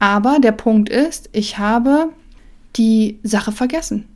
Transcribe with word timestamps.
Aber 0.00 0.38
der 0.40 0.52
Punkt 0.52 0.88
ist, 0.88 1.28
ich 1.32 1.58
habe 1.58 2.08
die 2.74 3.20
Sache 3.22 3.52
vergessen. 3.52 4.08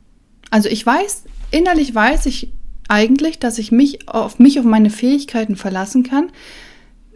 Also 0.51 0.67
ich 0.67 0.85
weiß, 0.85 1.23
innerlich 1.51 1.95
weiß 1.95 2.25
ich 2.25 2.51
eigentlich, 2.87 3.39
dass 3.39 3.57
ich 3.57 3.71
mich 3.71 4.09
auf 4.09 4.39
mich, 4.39 4.59
auf 4.59 4.65
meine 4.65 4.89
Fähigkeiten 4.89 5.55
verlassen 5.55 6.03
kann. 6.03 6.31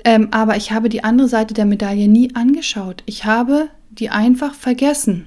Ähm, 0.05 0.29
aber 0.32 0.55
ich 0.55 0.71
habe 0.71 0.88
die 0.88 1.04
andere 1.04 1.28
Seite 1.28 1.54
der 1.54 1.66
Medaille 1.66 2.08
nie 2.08 2.34
angeschaut. 2.36 3.04
Ich 3.05 3.26
habe 3.26 3.68
die 3.90 4.10
einfach 4.10 4.53
vergessen. 4.53 5.26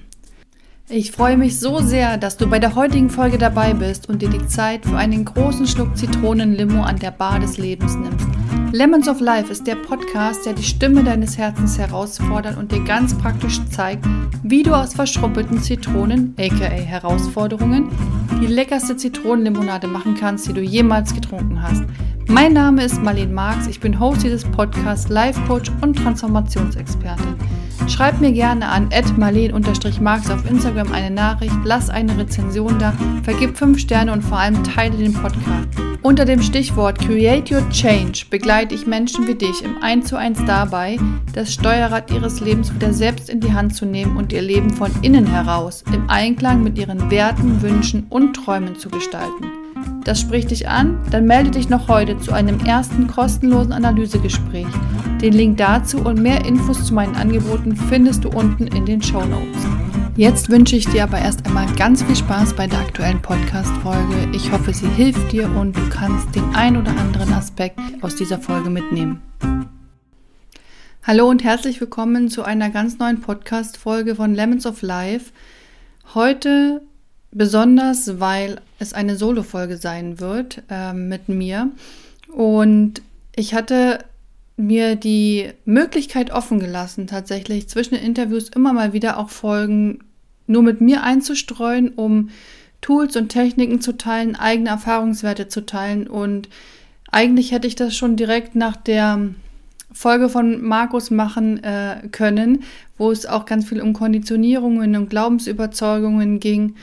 Ich 0.89 1.13
freue 1.13 1.37
mich 1.37 1.59
so 1.59 1.81
sehr, 1.81 2.19
dass 2.19 2.37
du 2.37 2.47
bei 2.47 2.59
der 2.59 2.75
heutigen 2.75 3.11
Folge 3.11 3.39
dabei 3.39 3.75
bist 3.75 4.09
und 4.09 4.23
dir 4.23 4.29
die 4.29 4.47
Zeit 4.47 4.85
für 4.85 4.97
einen 4.97 5.25
großen 5.25 5.67
Schluck 5.67 5.97
Zitronenlimo 5.97 6.83
an 6.83 6.99
der 6.99 7.13
Bar 7.13 7.41
des 7.41 7.57
Lebens 7.57 7.97
nimmst. 7.97 8.42
Lemons 8.75 9.07
of 9.07 9.21
Life 9.21 9.53
ist 9.53 9.67
der 9.67 9.75
Podcast, 9.75 10.47
der 10.47 10.55
die 10.55 10.63
Stimme 10.63 11.05
deines 11.05 11.37
Herzens 11.37 11.77
herausfordert 11.77 12.57
und 12.57 12.73
dir 12.73 12.83
ganz 12.83 13.13
praktisch 13.13 13.61
zeigt, 13.67 14.03
wie 14.43 14.63
du 14.63 14.73
aus 14.73 14.95
verschrumpelten 14.95 15.61
Zitronen, 15.61 16.35
aka 16.39 16.71
Herausforderungen, 16.71 17.91
die 18.41 18.47
leckerste 18.47 18.97
Zitronenlimonade 18.97 19.89
machen 19.89 20.15
kannst, 20.15 20.49
die 20.49 20.55
du 20.55 20.63
jemals 20.63 21.15
getrunken 21.15 21.63
hast. 21.63 21.85
Mein 22.29 22.55
Name 22.55 22.83
ist 22.83 23.03
Marlene 23.03 23.35
Marx, 23.35 23.67
ich 23.67 23.79
bin 23.79 24.01
Host 24.01 24.23
dieses 24.23 24.43
Podcasts, 24.43 25.11
Life 25.11 25.39
Coach 25.47 25.71
und 25.83 25.99
Transformationsexpertin. 25.99 27.37
Schreib 27.89 28.21
mir 28.21 28.33
gerne 28.33 28.69
an 28.69 28.89
marleen-marx 29.17 30.31
auf 30.31 30.49
Instagram 30.49 30.93
eine 30.93 31.11
Nachricht, 31.11 31.57
lass 31.65 31.91
eine 31.91 32.17
Rezension 32.17 32.79
da, 32.79 32.95
vergib 33.23 33.57
5 33.57 33.79
Sterne 33.79 34.13
und 34.13 34.23
vor 34.23 34.39
allem 34.39 34.63
teile 34.65 34.97
den 34.97 35.13
Podcast. 35.13 35.69
Unter 36.03 36.25
dem 36.25 36.43
Stichwort 36.43 36.99
Create 36.99 37.49
Your 37.53 37.69
Change 37.71 38.25
begleite 38.29 38.75
ich 38.75 38.87
Menschen 38.87 39.29
wie 39.29 39.37
dich 39.37 39.63
im 39.63 39.81
1 39.83 40.09
zu 40.09 40.17
1 40.17 40.45
dabei, 40.47 40.99
das 41.33 41.55
Steuerrad 41.55 42.11
ihres 42.11 42.41
Lebens 42.41 42.75
wieder 42.75 42.93
selbst 42.93 43.31
in 43.31 43.41
die 43.41 43.53
Hand 43.53 43.77
zu 43.77 43.87
nehmen 43.87 44.17
und 44.17 44.33
ihr 44.33 44.43
Leben 44.43 44.71
von 44.71 44.91
innen 45.03 45.27
heraus 45.27 45.85
im 45.93 46.11
Einklang 46.11 46.65
mit 46.65 46.77
ihren 46.77 47.11
Werten, 47.11 47.63
Wünschen 47.63 48.07
und 48.09 48.35
Träumen 48.35 48.77
zu 48.77 48.91
gestalten. 48.91 49.47
Das 50.05 50.21
spricht 50.21 50.51
dich 50.51 50.69
an? 50.69 50.99
Dann 51.13 51.27
melde 51.27 51.53
dich 51.53 51.69
noch 51.69 51.87
heute 51.87 52.19
zu 52.19 52.33
einem 52.33 52.59
ersten 52.61 53.07
kostenlosen 53.07 53.73
Analysegespräch. 53.73 54.67
Den 55.21 55.33
Link 55.33 55.59
dazu 55.59 55.99
und 55.99 56.21
mehr 56.21 56.45
Infos 56.45 56.87
zu 56.87 56.93
meinen 56.95 57.15
Angeboten 57.15 57.77
findest 57.77 58.25
du 58.25 58.31
unten 58.31 58.67
in 58.67 58.85
den 58.85 59.01
Show 59.01 59.25
Notes. 59.25 59.65
Jetzt 60.17 60.51
wünsche 60.51 60.75
ich 60.75 60.87
dir 60.89 61.05
aber 61.05 61.19
erst 61.19 61.47
einmal 61.47 61.67
ganz 61.77 62.03
viel 62.03 62.17
Spaß 62.17 62.55
bei 62.55 62.67
der 62.67 62.81
aktuellen 62.81 63.23
Podcast-Folge. 63.23 64.29
Ich 64.33 64.51
hoffe, 64.51 64.75
sie 64.75 64.89
hilft 64.89 65.31
dir 65.31 65.49
und 65.55 65.77
du 65.77 65.89
kannst 65.89 66.35
den 66.35 66.53
ein 66.53 66.77
oder 66.77 66.91
anderen 66.91 67.33
Aspekt 67.33 67.79
aus 68.01 68.17
dieser 68.17 68.41
Folge 68.41 68.71
mitnehmen. 68.71 69.23
Hallo 71.05 71.29
und 71.29 71.45
herzlich 71.45 71.81
willkommen 71.81 72.29
zu 72.29 72.43
einer 72.43 72.71
ganz 72.71 72.99
neuen 72.99 73.21
Podcast-Folge 73.21 74.17
von 74.17 74.35
Lemons 74.35 74.67
of 74.67 74.83
Life. 74.83 75.31
Heute 76.15 76.83
besonders, 77.33 78.21
weil 78.21 78.61
es 78.79 78.93
eine 78.93 79.17
Solo-Folge 79.17 79.79
sein 79.79 80.21
wird 80.21 80.63
äh, 80.71 80.93
mit 80.93 81.29
mir. 81.29 81.71
Und 82.29 83.03
ich 83.35 83.55
hatte 83.55 83.99
mir 84.57 84.97
die 84.97 85.51
Möglichkeit 85.65 86.31
offen 86.31 86.61
gelassen, 86.61 87.07
tatsächlich 87.07 87.69
zwischen 87.69 87.95
den 87.95 88.05
Interviews 88.05 88.51
immer 88.51 88.73
mal 88.73 88.93
wieder 88.93 89.19
auch 89.19 89.31
Folgen 89.31 90.05
nur 90.47 90.63
mit 90.63 90.81
mir 90.81 91.03
einzustreuen, 91.03 91.91
um 91.91 92.31
Tools 92.81 93.17
und 93.17 93.31
Techniken 93.31 93.81
zu 93.81 93.97
teilen, 93.97 94.37
eigene 94.37 94.71
Erfahrungswerte 94.71 95.49
zu 95.49 95.65
teilen. 95.65 96.07
Und 96.07 96.49
eigentlich 97.11 97.53
hätte 97.53 97.67
ich 97.67 97.77
das 97.77 97.97
schon 97.97 98.17
direkt 98.17 98.55
nach 98.55 98.77
der 98.77 99.29
Folge 99.93 100.29
von 100.29 100.63
Markus 100.63 101.11
machen 101.11 101.63
äh, 101.63 102.09
können, 102.11 102.65
wo 102.99 103.11
es 103.11 103.27
auch 103.27 103.47
ganz 103.47 103.69
viel 103.69 103.81
um 103.81 103.93
Konditionierungen 103.93 104.97
und 104.97 105.11
Glaubensüberzeugungen 105.11 106.41
ging. 106.41 106.75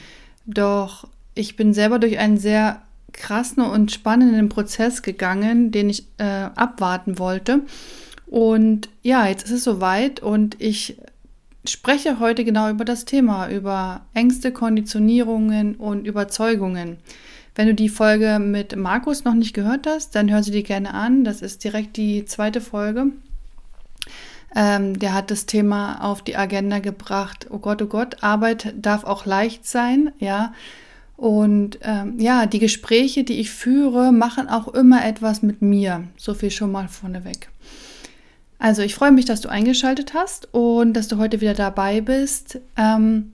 Doch 0.51 1.07
ich 1.35 1.55
bin 1.55 1.75
selber 1.75 1.99
durch 1.99 2.17
einen 2.17 2.37
sehr 2.37 2.81
krassen 3.13 3.63
und 3.63 3.91
spannenden 3.91 4.49
Prozess 4.49 5.03
gegangen, 5.03 5.71
den 5.71 5.89
ich 5.89 6.05
äh, 6.17 6.23
abwarten 6.23 7.19
wollte. 7.19 7.61
Und 8.25 8.89
ja, 9.03 9.27
jetzt 9.27 9.45
ist 9.45 9.51
es 9.51 9.63
soweit 9.63 10.21
und 10.21 10.59
ich 10.59 10.97
spreche 11.65 12.19
heute 12.19 12.43
genau 12.43 12.69
über 12.69 12.83
das 12.83 13.05
Thema, 13.05 13.49
über 13.49 14.01
Ängste, 14.13 14.51
Konditionierungen 14.51 15.75
und 15.75 16.07
Überzeugungen. 16.07 16.97
Wenn 17.53 17.67
du 17.67 17.75
die 17.75 17.89
Folge 17.89 18.39
mit 18.39 18.75
Markus 18.75 19.25
noch 19.25 19.33
nicht 19.35 19.53
gehört 19.53 19.85
hast, 19.85 20.15
dann 20.15 20.31
hör 20.31 20.41
sie 20.41 20.51
dir 20.51 20.63
gerne 20.63 20.93
an. 20.93 21.23
Das 21.23 21.41
ist 21.41 21.63
direkt 21.63 21.97
die 21.97 22.25
zweite 22.25 22.61
Folge. 22.61 23.11
Ähm, 24.55 24.97
der 24.97 25.13
hat 25.13 25.31
das 25.31 25.45
Thema 25.45 26.03
auf 26.03 26.21
die 26.21 26.35
Agenda 26.35 26.79
gebracht. 26.79 27.47
Oh 27.49 27.59
Gott, 27.59 27.81
oh 27.81 27.87
Gott, 27.87 28.23
Arbeit 28.23 28.73
darf 28.77 29.03
auch 29.03 29.25
leicht 29.25 29.67
sein, 29.67 30.11
ja. 30.19 30.53
Und 31.17 31.79
ähm, 31.81 32.17
ja, 32.17 32.45
die 32.45 32.59
Gespräche, 32.59 33.25
die 33.25 33.39
ich 33.39 33.51
führe, 33.51 34.13
machen 34.13 34.47
auch 34.47 34.69
immer 34.69 35.05
etwas 35.05 35.41
mit 35.41 35.61
mir. 35.61 36.05
So 36.15 36.33
viel 36.33 36.49
schon 36.49 36.71
mal 36.71 36.87
vorneweg. 36.87 37.49
Also 38.57 38.81
ich 38.81 38.95
freue 38.95 39.11
mich, 39.11 39.25
dass 39.25 39.41
du 39.41 39.49
eingeschaltet 39.49 40.13
hast 40.13 40.53
und 40.53 40.93
dass 40.93 41.07
du 41.07 41.17
heute 41.17 41.41
wieder 41.41 41.53
dabei 41.53 42.01
bist. 42.01 42.59
Ähm, 42.77 43.33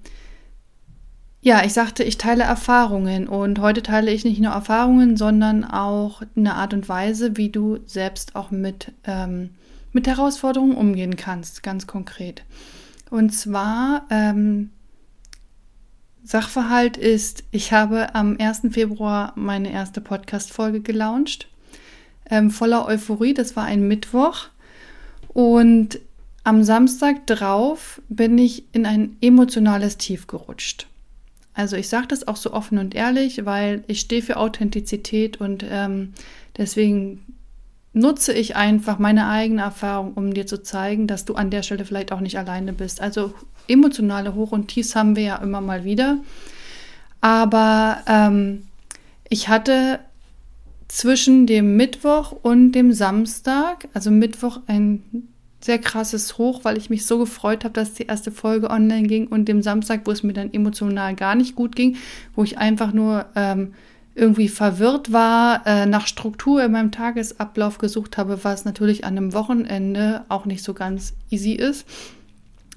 ja, 1.41 1.63
ich 1.63 1.73
sagte, 1.73 2.03
ich 2.03 2.17
teile 2.17 2.43
Erfahrungen 2.43 3.27
und 3.27 3.59
heute 3.59 3.83
teile 3.83 4.11
ich 4.11 4.25
nicht 4.25 4.39
nur 4.39 4.51
Erfahrungen, 4.51 5.15
sondern 5.15 5.63
auch 5.63 6.23
eine 6.35 6.55
Art 6.55 6.73
und 6.73 6.89
Weise, 6.89 7.37
wie 7.37 7.49
du 7.49 7.77
selbst 7.85 8.35
auch 8.35 8.49
mit 8.49 8.91
ähm, 9.03 9.51
mit 9.95 10.07
Herausforderungen 10.07 10.75
umgehen 10.75 11.15
kannst, 11.15 11.63
ganz 11.63 11.87
konkret. 11.87 12.43
Und 13.09 13.29
zwar, 13.29 14.05
ähm, 14.09 14.71
Sachverhalt 16.21 16.97
ist, 16.97 17.45
ich 17.51 17.71
habe 17.71 18.13
am 18.13 18.35
1. 18.37 18.71
Februar 18.71 19.31
meine 19.37 19.71
erste 19.71 20.01
Podcast-Folge 20.01 20.81
gelauncht, 20.81 21.47
ähm, 22.29 22.51
voller 22.51 22.85
Euphorie. 22.85 23.33
Das 23.33 23.55
war 23.55 23.63
ein 23.63 23.87
Mittwoch. 23.87 24.47
Und 25.29 25.99
am 26.43 26.63
Samstag 26.63 27.25
drauf 27.25 28.01
bin 28.09 28.37
ich 28.37 28.65
in 28.73 28.85
ein 28.85 29.15
emotionales 29.21 29.97
Tief 29.97 30.27
gerutscht. 30.27 30.87
Also 31.53 31.77
ich 31.77 31.87
sage 31.87 32.07
das 32.07 32.27
auch 32.27 32.35
so 32.35 32.51
offen 32.51 32.79
und 32.79 32.95
ehrlich, 32.95 33.45
weil 33.45 33.85
ich 33.87 34.01
stehe 34.01 34.21
für 34.21 34.35
Authentizität 34.35 35.39
und 35.39 35.65
ähm, 35.69 36.11
deswegen 36.57 37.34
nutze 37.95 38.33
ich 38.33 38.57
einfach 38.57 38.99
meine 38.99 39.27
eigene 39.27 39.61
Erfahrung, 39.61 40.13
um 40.15 40.33
dir 40.33 40.45
zu 40.45 40.61
zeigen, 40.61 41.07
dass 41.07 41.23
du 41.23 41.35
an 41.35 41.49
der 41.49 41.63
Stelle 41.63 41.85
vielleicht 41.85 42.11
auch 42.11 42.19
nicht 42.19 42.37
alleine 42.37 42.73
bist. 42.73 43.01
Also 43.01 43.33
emotionale 43.67 44.35
Hoch- 44.35 44.51
und 44.51 44.67
Tiefs 44.67 44.95
haben 44.95 45.15
wir 45.15 45.23
ja 45.23 45.35
immer 45.37 45.61
mal 45.61 45.85
wieder. 45.85 46.17
Aber 47.21 47.99
ähm, 48.07 48.67
ich 49.29 49.47
hatte 49.47 49.99
zwischen 50.89 51.47
dem 51.47 51.77
Mittwoch 51.77 52.33
und 52.33 52.73
dem 52.73 52.91
Samstag, 52.91 53.87
also 53.93 54.11
Mittwoch 54.11 54.59
ein 54.67 55.29
sehr 55.61 55.79
krasses 55.79 56.37
Hoch, 56.37 56.59
weil 56.63 56.77
ich 56.77 56.89
mich 56.89 57.05
so 57.05 57.17
gefreut 57.17 57.63
habe, 57.63 57.73
dass 57.73 57.93
die 57.93 58.05
erste 58.05 58.29
Folge 58.29 58.69
online 58.69 59.07
ging 59.07 59.27
und 59.27 59.45
dem 59.45 59.63
Samstag, 59.63 60.01
wo 60.03 60.11
es 60.11 60.21
mir 60.21 60.33
dann 60.33 60.53
emotional 60.53 61.15
gar 61.15 61.33
nicht 61.33 61.55
gut 61.55 61.75
ging, 61.75 61.95
wo 62.35 62.43
ich 62.43 62.57
einfach 62.57 62.93
nur 62.93 63.25
ähm, 63.35 63.73
irgendwie 64.15 64.47
verwirrt 64.47 65.11
war, 65.11 65.67
äh, 65.67 65.85
nach 65.85 66.07
Struktur 66.07 66.63
in 66.63 66.71
meinem 66.71 66.91
Tagesablauf 66.91 67.77
gesucht 67.77 68.17
habe, 68.17 68.43
was 68.43 68.63
natürlich 68.63 69.03
an 69.03 69.17
einem 69.17 69.33
Wochenende 69.33 70.23
auch 70.29 70.45
nicht 70.45 70.63
so 70.63 70.73
ganz 70.73 71.13
easy 71.29 71.51
ist. 71.51 71.85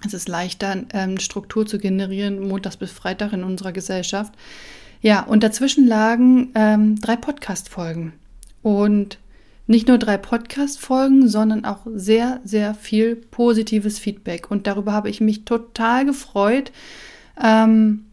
Es 0.05 0.15
ist 0.15 0.29
leichter, 0.29 0.77
ähm, 0.93 1.19
Struktur 1.19 1.65
zu 1.65 1.79
generieren, 1.79 2.47
montags 2.47 2.77
bis 2.77 2.91
Freitag 2.91 3.33
in 3.33 3.45
unserer 3.45 3.73
Gesellschaft. 3.73 4.33
Ja, 5.01 5.23
und 5.23 5.45
dazwischen 5.45 5.87
lagen 5.87 6.51
ähm, 6.57 7.01
drei 7.01 7.15
Podcast-Folgen. 7.15 8.13
Und 8.63 9.19
nicht 9.69 9.87
nur 9.87 9.99
drei 9.99 10.17
Podcast-Folgen, 10.17 11.29
sondern 11.29 11.65
auch 11.65 11.87
sehr, 11.95 12.41
sehr 12.43 12.75
viel 12.75 13.15
positives 13.15 14.01
Feedback. 14.01 14.51
Und 14.51 14.67
darüber 14.67 14.93
habe 14.93 15.09
ich 15.11 15.21
mich 15.21 15.45
total 15.45 16.05
gefreut. 16.05 16.73
Ähm, 17.41 18.08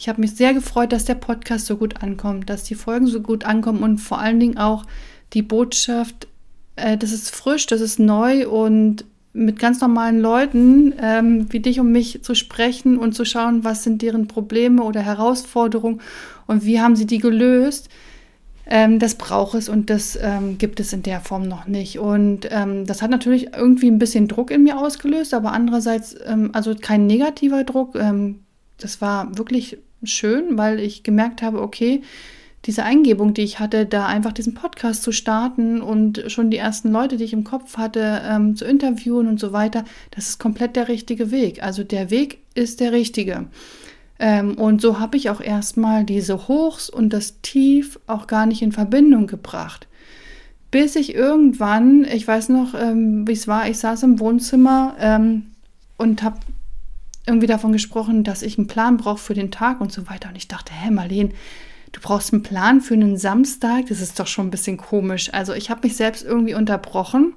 ich 0.00 0.08
habe 0.08 0.22
mich 0.22 0.34
sehr 0.34 0.54
gefreut, 0.54 0.92
dass 0.92 1.04
der 1.04 1.14
Podcast 1.14 1.66
so 1.66 1.76
gut 1.76 2.02
ankommt, 2.02 2.48
dass 2.48 2.62
die 2.62 2.74
Folgen 2.74 3.06
so 3.06 3.20
gut 3.20 3.44
ankommen 3.44 3.82
und 3.82 3.98
vor 3.98 4.18
allen 4.18 4.40
Dingen 4.40 4.56
auch 4.56 4.86
die 5.34 5.42
Botschaft, 5.42 6.26
äh, 6.76 6.96
das 6.96 7.12
ist 7.12 7.36
frisch, 7.36 7.66
das 7.66 7.82
ist 7.82 7.98
neu 7.98 8.48
und 8.48 9.04
mit 9.34 9.58
ganz 9.58 9.82
normalen 9.82 10.18
Leuten 10.18 10.94
ähm, 10.98 11.52
wie 11.52 11.60
dich 11.60 11.80
und 11.80 11.92
mich 11.92 12.22
zu 12.22 12.34
sprechen 12.34 12.96
und 12.96 13.14
zu 13.14 13.26
schauen, 13.26 13.62
was 13.62 13.84
sind 13.84 14.00
deren 14.00 14.26
Probleme 14.26 14.84
oder 14.84 15.02
Herausforderungen 15.02 16.00
und 16.46 16.64
wie 16.64 16.80
haben 16.80 16.96
sie 16.96 17.06
die 17.06 17.18
gelöst. 17.18 17.90
Ähm, 18.64 19.00
das 19.00 19.16
braucht 19.16 19.54
es 19.54 19.68
und 19.68 19.90
das 19.90 20.18
ähm, 20.22 20.56
gibt 20.56 20.80
es 20.80 20.94
in 20.94 21.02
der 21.02 21.20
Form 21.20 21.46
noch 21.46 21.66
nicht. 21.66 21.98
Und 21.98 22.48
ähm, 22.50 22.86
das 22.86 23.02
hat 23.02 23.10
natürlich 23.10 23.54
irgendwie 23.54 23.90
ein 23.90 23.98
bisschen 23.98 24.28
Druck 24.28 24.50
in 24.50 24.62
mir 24.62 24.78
ausgelöst, 24.78 25.34
aber 25.34 25.52
andererseits, 25.52 26.16
ähm, 26.24 26.48
also 26.54 26.74
kein 26.74 27.06
negativer 27.06 27.64
Druck. 27.64 27.96
Ähm, 27.96 28.40
das 28.78 29.02
war 29.02 29.36
wirklich 29.36 29.76
schön, 30.02 30.56
weil 30.58 30.80
ich 30.80 31.02
gemerkt 31.02 31.42
habe, 31.42 31.60
okay, 31.60 32.02
diese 32.66 32.84
Eingebung, 32.84 33.32
die 33.32 33.42
ich 33.42 33.58
hatte, 33.58 33.86
da 33.86 34.06
einfach 34.06 34.32
diesen 34.32 34.54
Podcast 34.54 35.02
zu 35.02 35.12
starten 35.12 35.80
und 35.80 36.24
schon 36.26 36.50
die 36.50 36.58
ersten 36.58 36.90
Leute, 36.90 37.16
die 37.16 37.24
ich 37.24 37.32
im 37.32 37.44
Kopf 37.44 37.78
hatte, 37.78 38.20
ähm, 38.28 38.54
zu 38.54 38.66
interviewen 38.66 39.28
und 39.28 39.40
so 39.40 39.52
weiter, 39.52 39.84
das 40.10 40.28
ist 40.28 40.38
komplett 40.38 40.76
der 40.76 40.88
richtige 40.88 41.30
Weg. 41.30 41.62
Also 41.62 41.84
der 41.84 42.10
Weg 42.10 42.38
ist 42.54 42.80
der 42.80 42.92
richtige. 42.92 43.46
Ähm, 44.18 44.58
und 44.58 44.82
so 44.82 45.00
habe 45.00 45.16
ich 45.16 45.30
auch 45.30 45.40
erstmal 45.40 46.04
diese 46.04 46.48
Hochs 46.48 46.90
und 46.90 47.14
das 47.14 47.40
Tief 47.40 47.98
auch 48.06 48.26
gar 48.26 48.44
nicht 48.44 48.60
in 48.60 48.72
Verbindung 48.72 49.26
gebracht. 49.26 49.88
Bis 50.70 50.94
ich 50.96 51.14
irgendwann, 51.14 52.04
ich 52.04 52.28
weiß 52.28 52.50
noch, 52.50 52.74
ähm, 52.74 53.26
wie 53.26 53.32
es 53.32 53.48
war, 53.48 53.68
ich 53.68 53.78
saß 53.78 54.02
im 54.02 54.20
Wohnzimmer 54.20 54.94
ähm, 55.00 55.46
und 55.96 56.22
habe 56.22 56.36
irgendwie 57.26 57.46
davon 57.46 57.72
gesprochen, 57.72 58.24
dass 58.24 58.42
ich 58.42 58.58
einen 58.58 58.66
Plan 58.66 58.96
brauche 58.96 59.18
für 59.18 59.34
den 59.34 59.50
Tag 59.50 59.80
und 59.80 59.92
so 59.92 60.08
weiter. 60.08 60.28
Und 60.28 60.36
ich 60.36 60.48
dachte, 60.48 60.72
hä, 60.72 60.90
Marleen, 60.90 61.32
du 61.92 62.00
brauchst 62.00 62.32
einen 62.32 62.42
Plan 62.42 62.80
für 62.80 62.94
einen 62.94 63.16
Samstag? 63.16 63.86
Das 63.88 64.00
ist 64.00 64.18
doch 64.18 64.26
schon 64.26 64.48
ein 64.48 64.50
bisschen 64.50 64.76
komisch. 64.76 65.32
Also 65.32 65.52
ich 65.52 65.70
habe 65.70 65.86
mich 65.86 65.96
selbst 65.96 66.24
irgendwie 66.24 66.54
unterbrochen 66.54 67.34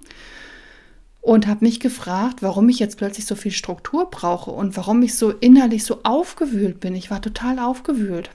und 1.24 1.47
habe 1.47 1.63
mich 1.63 1.80
gefragt, 1.80 2.41
warum 2.41 2.68
ich 2.68 2.80
jetzt 2.80 2.97
plötzlich 2.97 3.25
so 3.25 3.35
viel 3.35 3.53
Struktur 3.53 4.12
brauche 4.12 4.51
und 4.51 4.75
warum 4.75 5.01
ich 5.03 5.15
so 5.18 5.31
innerlich 5.31 5.85
so 5.85 6.01
aufgewühlt 6.03 6.81
bin. 6.81 6.95
Ich 6.95 7.09
war 7.09 7.21
total 7.21 7.59
aufgewühlt 7.59 8.30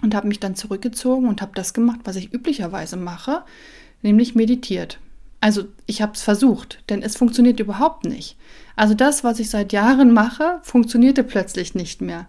und 0.00 0.14
habe 0.14 0.26
mich 0.26 0.40
dann 0.40 0.56
zurückgezogen 0.56 1.28
und 1.28 1.42
habe 1.42 1.52
das 1.54 1.74
gemacht, 1.74 2.00
was 2.04 2.16
ich 2.16 2.32
üblicherweise 2.32 2.96
mache, 2.96 3.42
nämlich 4.00 4.34
meditiert. 4.34 4.98
Also 5.42 5.66
ich 5.84 6.00
habe 6.00 6.12
es 6.14 6.22
versucht, 6.22 6.82
denn 6.88 7.02
es 7.02 7.16
funktioniert 7.16 7.60
überhaupt 7.60 8.06
nicht. 8.06 8.37
Also 8.78 8.94
das, 8.94 9.24
was 9.24 9.40
ich 9.40 9.50
seit 9.50 9.72
Jahren 9.72 10.12
mache, 10.12 10.60
funktionierte 10.62 11.24
plötzlich 11.24 11.74
nicht 11.74 12.00
mehr. 12.00 12.28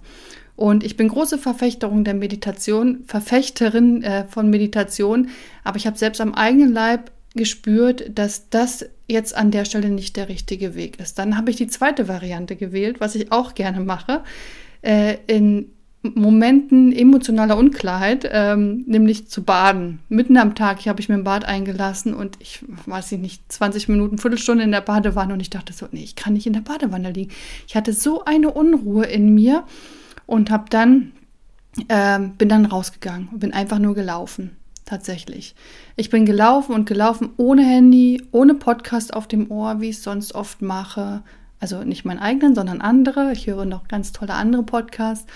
Und 0.56 0.84
ich 0.84 0.98
bin 0.98 1.08
große 1.08 1.38
Verfechterin 1.38 2.04
der 2.04 2.16
Meditation, 2.16 3.04
Verfechterin 3.06 4.02
äh, 4.02 4.26
von 4.28 4.50
Meditation, 4.50 5.30
aber 5.64 5.78
ich 5.78 5.86
habe 5.86 5.98
selbst 5.98 6.20
am 6.20 6.34
eigenen 6.34 6.74
Leib 6.74 7.12
gespürt, 7.36 8.18
dass 8.18 8.50
das 8.50 8.90
jetzt 9.08 9.38
an 9.38 9.52
der 9.52 9.64
Stelle 9.64 9.90
nicht 9.90 10.18
der 10.18 10.28
richtige 10.28 10.74
Weg 10.74 11.00
ist. 11.00 11.20
Dann 11.20 11.38
habe 11.38 11.52
ich 11.52 11.56
die 11.56 11.68
zweite 11.68 12.08
Variante 12.08 12.56
gewählt, 12.56 13.00
was 13.00 13.14
ich 13.14 13.32
auch 13.32 13.54
gerne 13.54 13.82
mache, 13.82 14.24
äh, 14.82 15.18
in 15.28 15.70
Momenten 16.02 16.94
emotionaler 16.94 17.58
Unklarheit, 17.58 18.30
ähm, 18.32 18.84
nämlich 18.88 19.28
zu 19.28 19.44
baden. 19.44 20.00
Mitten 20.08 20.38
am 20.38 20.56
Tag 20.56 20.86
habe 20.86 21.02
ich 21.02 21.10
mir 21.10 21.16
ein 21.16 21.26
Bad 21.26 21.44
eingelassen 21.44 22.14
und 22.14 22.38
ich 22.40 22.64
weiß 22.86 23.12
nicht, 23.14 23.52
20 23.52 23.90
Minuten, 23.90 24.18
Viertelstunde 24.18 24.64
in 24.64 24.72
der 24.72 24.82
Badewanne 24.82 25.34
und 25.34 25.42
ich 25.42 25.50
dachte 25.50 25.74
so, 25.74 25.88
nee, 25.92 26.04
ich 26.04 26.16
kann 26.16 26.34
nicht 26.34 26.48
in 26.48 26.54
der 26.54 26.62
Badewanne 26.62 27.12
liegen. 27.12 27.32
Ich 27.68 27.76
hatte 27.76 27.92
so 27.92 28.24
eine 28.24 28.52
Unruhe 28.52 29.06
in 29.06 29.34
mir 29.34 29.66
und 30.26 30.50
habe 30.52 30.66
dann 30.70 31.12
ähm, 31.88 32.36
bin 32.36 32.50
dann 32.50 32.66
rausgegangen 32.66 33.30
und 33.32 33.40
bin 33.40 33.54
einfach 33.54 33.80
nur 33.80 33.96
gelaufen. 33.96 34.56
Tatsächlich. 34.86 35.54
Ich 35.98 36.10
bin 36.10 36.26
gelaufen 36.26 36.74
und 36.74 36.88
gelaufen 36.88 37.30
ohne 37.38 37.64
Handy, 37.64 38.24
ohne 38.32 38.56
Podcast 38.56 39.14
auf 39.14 39.28
dem 39.28 39.52
Ohr, 39.52 39.82
wie 39.82 39.90
ich 39.90 39.98
es 39.98 40.04
sonst 40.04 40.34
oft 40.34 40.64
mache. 40.64 41.22
Also 41.60 41.84
nicht 41.84 42.06
meinen 42.06 42.18
eigenen, 42.18 42.56
sondern 42.56 42.82
andere. 42.82 43.32
Ich 43.32 43.46
höre 43.46 43.66
noch 43.66 43.88
ganz 43.88 44.14
tolle 44.14 44.34
andere 44.34 44.64
Podcasts. 44.64 45.28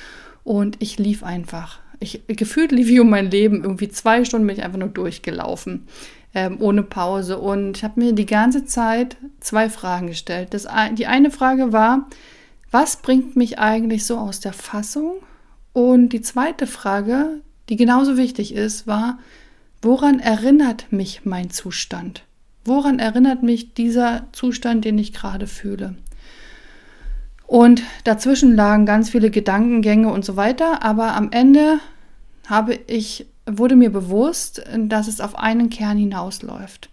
Und 0.43 0.77
ich 0.79 0.97
lief 0.97 1.23
einfach. 1.23 1.79
Ich, 1.99 2.21
gefühlt 2.27 2.71
lief 2.71 2.89
ich 2.89 2.99
um 2.99 3.09
mein 3.09 3.31
Leben. 3.31 3.63
Irgendwie 3.63 3.89
zwei 3.89 4.25
Stunden 4.25 4.47
bin 4.47 4.57
ich 4.57 4.63
einfach 4.63 4.79
nur 4.79 4.89
durchgelaufen. 4.89 5.87
Ähm, 6.33 6.57
ohne 6.59 6.83
Pause. 6.83 7.37
Und 7.37 7.77
ich 7.77 7.83
habe 7.83 7.99
mir 7.99 8.13
die 8.13 8.25
ganze 8.25 8.65
Zeit 8.65 9.17
zwei 9.39 9.69
Fragen 9.69 10.07
gestellt. 10.07 10.53
Das, 10.53 10.67
die 10.93 11.07
eine 11.07 11.31
Frage 11.31 11.71
war, 11.71 12.09
was 12.71 12.97
bringt 12.97 13.35
mich 13.35 13.59
eigentlich 13.59 14.05
so 14.05 14.17
aus 14.17 14.39
der 14.39 14.53
Fassung? 14.53 15.17
Und 15.73 16.09
die 16.09 16.21
zweite 16.21 16.67
Frage, 16.67 17.41
die 17.69 17.75
genauso 17.75 18.17
wichtig 18.17 18.53
ist, 18.53 18.87
war, 18.87 19.19
woran 19.81 20.19
erinnert 20.19 20.91
mich 20.91 21.23
mein 21.23 21.51
Zustand? 21.51 22.23
Woran 22.65 22.99
erinnert 22.99 23.43
mich 23.43 23.73
dieser 23.73 24.27
Zustand, 24.31 24.85
den 24.85 24.97
ich 24.97 25.13
gerade 25.13 25.47
fühle? 25.47 25.95
Und 27.47 27.83
dazwischen 28.03 28.55
lagen 28.55 28.85
ganz 28.85 29.09
viele 29.09 29.29
Gedankengänge 29.29 30.11
und 30.11 30.25
so 30.25 30.35
weiter, 30.35 30.83
aber 30.83 31.15
am 31.15 31.31
Ende 31.31 31.79
habe 32.47 32.79
ich, 32.87 33.27
wurde 33.45 33.75
mir 33.75 33.91
bewusst, 33.91 34.63
dass 34.77 35.07
es 35.07 35.21
auf 35.21 35.37
einen 35.37 35.69
Kern 35.69 35.97
hinausläuft. 35.97 36.89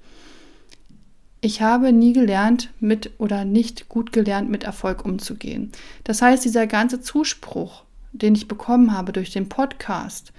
Ich 1.41 1.63
habe 1.63 1.93
nie 1.93 2.13
gelernt, 2.13 2.71
mit 2.81 3.13
oder 3.19 3.45
nicht 3.45 3.89
gut 3.89 4.13
gelernt, 4.13 4.51
mit 4.51 4.65
Erfolg 4.65 5.05
umzugehen. 5.05 5.73
Das 6.05 6.21
heißt, 6.21 6.45
dieser 6.45 6.67
ganze 6.67 7.01
Zuspruch, 7.01 7.85
den 8.13 8.35
ich 8.35 8.47
bekommen 8.47 8.93
habe 8.93 9.13
durch 9.13 9.31
den 9.31 9.49
Podcast, 9.49 10.33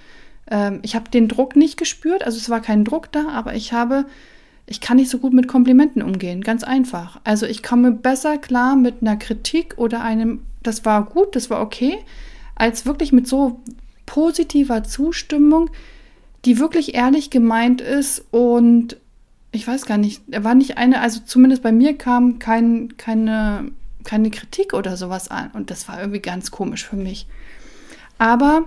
ähm, 0.51 0.79
ich 0.83 0.93
habe 0.93 1.09
den 1.09 1.27
Druck 1.27 1.55
nicht 1.55 1.77
gespürt, 1.77 2.23
also 2.23 2.37
es 2.37 2.49
war 2.49 2.61
kein 2.61 2.85
Druck 2.85 3.11
da, 3.11 3.29
aber 3.29 3.55
ich 3.55 3.73
habe, 3.73 4.05
ich 4.71 4.79
kann 4.79 4.95
nicht 4.95 5.09
so 5.09 5.17
gut 5.17 5.33
mit 5.33 5.49
Komplimenten 5.49 6.01
umgehen, 6.01 6.41
ganz 6.41 6.63
einfach. 6.63 7.19
Also 7.25 7.45
ich 7.45 7.61
komme 7.61 7.91
besser 7.91 8.37
klar 8.37 8.77
mit 8.77 9.01
einer 9.01 9.17
Kritik 9.17 9.73
oder 9.77 10.01
einem, 10.01 10.43
das 10.63 10.85
war 10.85 11.03
gut, 11.03 11.35
das 11.35 11.49
war 11.49 11.61
okay, 11.61 11.97
als 12.55 12.85
wirklich 12.85 13.11
mit 13.11 13.27
so 13.27 13.59
positiver 14.05 14.85
Zustimmung, 14.85 15.69
die 16.45 16.57
wirklich 16.57 16.95
ehrlich 16.95 17.29
gemeint 17.29 17.81
ist 17.81 18.23
und 18.31 18.95
ich 19.51 19.67
weiß 19.67 19.85
gar 19.85 19.97
nicht, 19.97 20.21
er 20.31 20.45
war 20.45 20.55
nicht 20.55 20.77
eine, 20.77 21.01
also 21.01 21.19
zumindest 21.25 21.61
bei 21.61 21.73
mir 21.73 21.97
kam 21.97 22.39
kein, 22.39 22.95
keine, 22.95 23.71
keine 24.05 24.31
Kritik 24.31 24.73
oder 24.73 24.95
sowas 24.95 25.27
an. 25.29 25.51
Und 25.51 25.69
das 25.69 25.89
war 25.89 25.99
irgendwie 25.99 26.21
ganz 26.21 26.51
komisch 26.51 26.85
für 26.85 26.95
mich. 26.95 27.27
Aber 28.17 28.63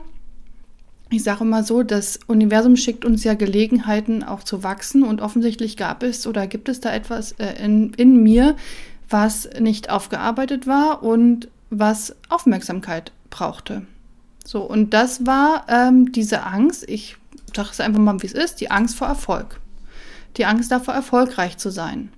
ich 1.15 1.23
sage 1.23 1.45
immer 1.45 1.63
so, 1.63 1.83
das 1.83 2.19
Universum 2.27 2.77
schickt 2.77 3.05
uns 3.05 3.25
ja 3.25 3.35
Gelegenheiten 3.35 4.23
auch 4.23 4.43
zu 4.43 4.63
wachsen 4.63 5.03
und 5.03 5.21
offensichtlich 5.21 5.77
gab 5.77 6.03
es 6.03 6.27
oder 6.27 6.47
gibt 6.47 6.69
es 6.69 6.81
da 6.81 6.93
etwas 6.93 7.33
äh, 7.33 7.55
in, 7.65 7.93
in 7.95 8.23
mir, 8.23 8.57
was 9.09 9.49
nicht 9.59 9.91
aufgearbeitet 9.91 10.67
war 10.67 11.03
und 11.03 11.49
was 11.71 12.15
Aufmerksamkeit 12.29 13.13
brauchte. 13.31 13.83
So, 14.45 14.63
und 14.63 14.95
das 14.95 15.27
war 15.27 15.67
ähm, 15.69 16.13
diese 16.13 16.45
Angst, 16.45 16.89
ich 16.89 17.17
sage 17.55 17.71
es 17.73 17.81
einfach 17.81 18.01
mal, 18.01 18.23
wie 18.23 18.27
es 18.27 18.33
ist, 18.33 18.61
die 18.61 18.71
Angst 18.71 18.97
vor 18.97 19.09
Erfolg 19.09 19.61
die 20.37 20.47
Angst 20.47 20.71
davor, 20.71 20.95
erfolgreich 20.95 21.59
zu 21.59 21.71
sein. 21.71 22.11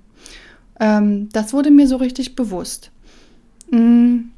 Ähm, 0.80 1.28
das 1.30 1.52
wurde 1.52 1.70
mir 1.70 1.86
so 1.86 1.96
richtig 1.96 2.36
bewusst. 2.36 2.90
Mhm. 3.70 4.32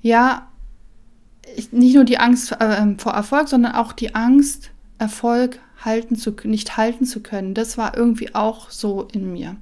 Ja, 0.00 0.48
nicht 1.72 1.94
nur 1.94 2.04
die 2.04 2.18
Angst 2.18 2.52
äh, 2.52 2.86
vor 2.98 3.12
Erfolg, 3.12 3.48
sondern 3.48 3.74
auch 3.74 3.92
die 3.92 4.14
Angst, 4.14 4.70
Erfolg 4.98 5.58
halten 5.84 6.16
zu, 6.16 6.34
nicht 6.44 6.76
halten 6.76 7.04
zu 7.04 7.20
können. 7.20 7.54
Das 7.54 7.76
war 7.76 7.96
irgendwie 7.96 8.34
auch 8.34 8.70
so 8.70 9.08
in 9.12 9.32
mir. 9.32 9.56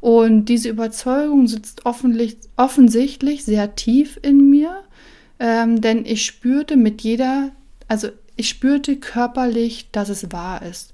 Und 0.00 0.46
diese 0.46 0.68
Überzeugung 0.68 1.48
sitzt 1.48 1.86
offensichtlich 1.86 3.44
sehr 3.44 3.74
tief 3.74 4.18
in 4.22 4.50
mir, 4.50 4.82
ähm, 5.40 5.80
denn 5.80 6.04
ich 6.04 6.26
spürte 6.26 6.76
mit 6.76 7.00
jeder, 7.00 7.50
also 7.88 8.08
ich 8.36 8.48
spürte 8.48 8.96
körperlich, 8.96 9.88
dass 9.92 10.10
es 10.10 10.30
wahr 10.32 10.62
ist. 10.62 10.92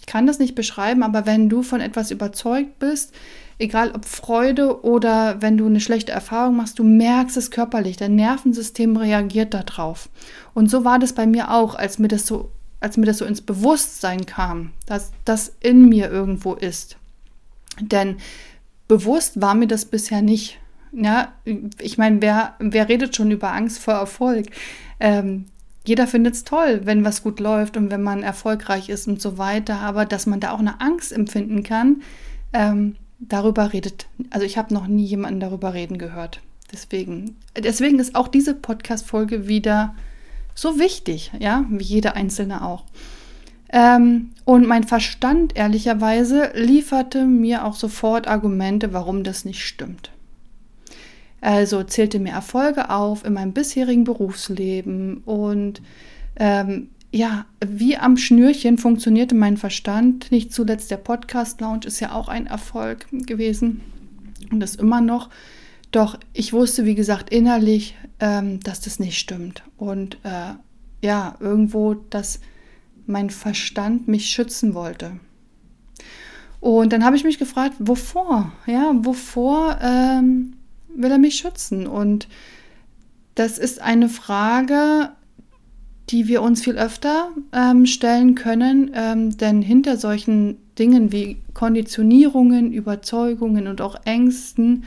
Ich 0.00 0.06
kann 0.06 0.26
das 0.26 0.40
nicht 0.40 0.56
beschreiben, 0.56 1.04
aber 1.04 1.26
wenn 1.26 1.48
du 1.48 1.62
von 1.62 1.80
etwas 1.80 2.10
überzeugt 2.10 2.80
bist, 2.80 3.14
egal 3.62 3.92
ob 3.92 4.04
Freude 4.04 4.84
oder 4.84 5.40
wenn 5.40 5.56
du 5.56 5.66
eine 5.66 5.80
schlechte 5.80 6.12
Erfahrung 6.12 6.56
machst, 6.56 6.78
du 6.78 6.84
merkst 6.84 7.36
es 7.36 7.50
körperlich, 7.50 7.96
dein 7.96 8.16
Nervensystem 8.16 8.96
reagiert 8.96 9.54
darauf. 9.54 10.08
Und 10.52 10.70
so 10.70 10.84
war 10.84 10.98
das 10.98 11.12
bei 11.12 11.26
mir 11.26 11.50
auch, 11.52 11.74
als 11.74 11.98
mir 11.98 12.08
das 12.08 12.26
so, 12.26 12.50
als 12.80 12.96
mir 12.96 13.06
das 13.06 13.18
so 13.18 13.24
ins 13.24 13.40
Bewusstsein 13.40 14.26
kam, 14.26 14.72
dass 14.86 15.12
das 15.24 15.52
in 15.60 15.88
mir 15.88 16.10
irgendwo 16.10 16.54
ist. 16.54 16.96
Denn 17.80 18.16
bewusst 18.88 19.40
war 19.40 19.54
mir 19.54 19.68
das 19.68 19.84
bisher 19.84 20.20
nicht. 20.20 20.58
Ja, 20.92 21.32
ich 21.78 21.96
meine, 21.96 22.20
wer, 22.20 22.54
wer 22.58 22.88
redet 22.88 23.16
schon 23.16 23.30
über 23.30 23.52
Angst 23.52 23.78
vor 23.78 23.94
Erfolg? 23.94 24.46
Ähm, 25.00 25.46
jeder 25.84 26.06
findet 26.06 26.34
es 26.34 26.44
toll, 26.44 26.82
wenn 26.84 27.04
was 27.04 27.22
gut 27.22 27.40
läuft 27.40 27.76
und 27.76 27.90
wenn 27.90 28.02
man 28.02 28.22
erfolgreich 28.22 28.88
ist 28.88 29.08
und 29.08 29.22
so 29.22 29.38
weiter, 29.38 29.80
aber 29.80 30.04
dass 30.04 30.26
man 30.26 30.40
da 30.40 30.50
auch 30.50 30.58
eine 30.58 30.80
Angst 30.80 31.12
empfinden 31.12 31.62
kann, 31.62 32.02
ähm, 32.52 32.96
darüber 33.28 33.72
redet, 33.72 34.06
also 34.30 34.44
ich 34.44 34.58
habe 34.58 34.74
noch 34.74 34.86
nie 34.86 35.04
jemanden 35.04 35.40
darüber 35.40 35.74
reden 35.74 35.98
gehört. 35.98 36.40
Deswegen, 36.72 37.36
deswegen 37.56 37.98
ist 37.98 38.14
auch 38.14 38.28
diese 38.28 38.54
Podcast-Folge 38.54 39.46
wieder 39.46 39.94
so 40.54 40.78
wichtig, 40.78 41.32
ja, 41.38 41.64
wie 41.68 41.84
jede 41.84 42.14
einzelne 42.14 42.64
auch. 42.64 42.84
Ähm, 43.70 44.30
und 44.44 44.66
mein 44.66 44.84
Verstand, 44.84 45.56
ehrlicherweise, 45.56 46.50
lieferte 46.54 47.24
mir 47.24 47.64
auch 47.64 47.74
sofort 47.74 48.28
Argumente, 48.28 48.92
warum 48.92 49.24
das 49.24 49.44
nicht 49.44 49.62
stimmt. 49.64 50.10
Also 51.40 51.82
zählte 51.82 52.20
mir 52.20 52.32
Erfolge 52.32 52.90
auf 52.90 53.24
in 53.24 53.32
meinem 53.32 53.52
bisherigen 53.52 54.04
Berufsleben 54.04 55.18
und 55.24 55.82
ähm, 56.36 56.88
ja, 57.12 57.44
wie 57.64 57.98
am 57.98 58.16
Schnürchen 58.16 58.78
funktionierte 58.78 59.34
mein 59.34 59.58
Verstand. 59.58 60.32
Nicht 60.32 60.52
zuletzt 60.52 60.90
der 60.90 60.96
Podcast 60.96 61.60
Lounge 61.60 61.86
ist 61.86 62.00
ja 62.00 62.12
auch 62.12 62.28
ein 62.28 62.46
Erfolg 62.46 63.06
gewesen 63.12 63.82
und 64.50 64.60
das 64.60 64.74
immer 64.74 65.02
noch. 65.02 65.28
Doch 65.90 66.18
ich 66.32 66.54
wusste, 66.54 66.86
wie 66.86 66.94
gesagt, 66.94 67.28
innerlich, 67.30 67.94
ähm, 68.18 68.60
dass 68.60 68.80
das 68.80 68.98
nicht 68.98 69.18
stimmt. 69.18 69.62
Und 69.76 70.16
äh, 70.22 70.54
ja, 71.02 71.36
irgendwo, 71.38 71.94
dass 71.94 72.40
mein 73.06 73.28
Verstand 73.28 74.08
mich 74.08 74.30
schützen 74.30 74.72
wollte. 74.74 75.20
Und 76.60 76.94
dann 76.94 77.04
habe 77.04 77.16
ich 77.16 77.24
mich 77.24 77.38
gefragt, 77.38 77.74
wovor? 77.78 78.52
Ja, 78.66 78.92
wovor 78.94 79.78
ähm, 79.82 80.54
will 80.94 81.10
er 81.10 81.18
mich 81.18 81.34
schützen? 81.34 81.86
Und 81.86 82.26
das 83.34 83.58
ist 83.58 83.82
eine 83.82 84.08
Frage, 84.08 85.10
die 86.10 86.28
wir 86.28 86.42
uns 86.42 86.62
viel 86.62 86.76
öfter 86.76 87.30
ähm, 87.52 87.86
stellen 87.86 88.34
können, 88.34 88.90
ähm, 88.94 89.36
denn 89.36 89.62
hinter 89.62 89.96
solchen 89.96 90.56
Dingen 90.78 91.12
wie 91.12 91.38
Konditionierungen, 91.54 92.72
Überzeugungen 92.72 93.66
und 93.66 93.80
auch 93.80 93.96
Ängsten 94.04 94.84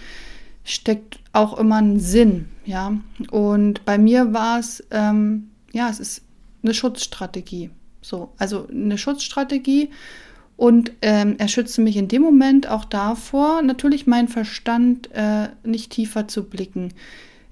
steckt 0.63 1.19
auch 1.31 1.57
immer 1.57 1.77
ein 1.77 2.00
Sinn, 2.00 2.45
ja. 2.65 2.98
Und 3.31 3.86
bei 3.86 3.98
mir 3.98 4.34
war 4.34 4.60
es, 4.60 4.84
ähm, 4.91 5.50
ja, 5.74 5.89
es 5.89 6.00
ist 6.00 6.22
eine 6.63 6.74
Schutzstrategie, 6.74 7.69
so, 8.01 8.34
also 8.38 8.67
eine 8.67 8.98
Schutzstrategie 8.98 9.89
und 10.57 10.91
ähm, 11.01 11.36
er 11.38 11.48
schützte 11.48 11.81
mich 11.81 11.98
in 11.98 12.07
dem 12.07 12.22
Moment 12.22 12.67
auch 12.69 12.86
davor, 12.86 13.62
natürlich 13.62 14.07
meinen 14.07 14.27
Verstand 14.27 15.10
äh, 15.13 15.50
nicht 15.63 15.91
tiefer 15.91 16.27
zu 16.27 16.43
blicken. 16.43 16.93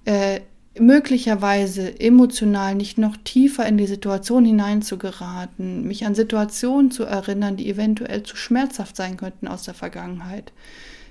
Äh, 0.05 0.41
möglicherweise 0.80 2.00
emotional 2.00 2.75
nicht 2.75 2.98
noch 2.98 3.15
tiefer 3.24 3.65
in 3.65 3.77
die 3.77 3.86
Situation 3.86 4.44
hineinzugeraten, 4.44 5.88
mich 5.88 6.06
an 6.06 6.15
Situationen 6.15 6.89
zu 6.89 7.03
erinnern, 7.03 7.58
die 7.58 7.70
eventuell 7.70 8.24
zu 8.24 8.36
schmerzhaft 8.36 8.96
sein 8.96 9.18
könnten 9.18 9.48
aus 9.48 9.63
der 9.63 9.75
Vergangenheit. 9.75 10.51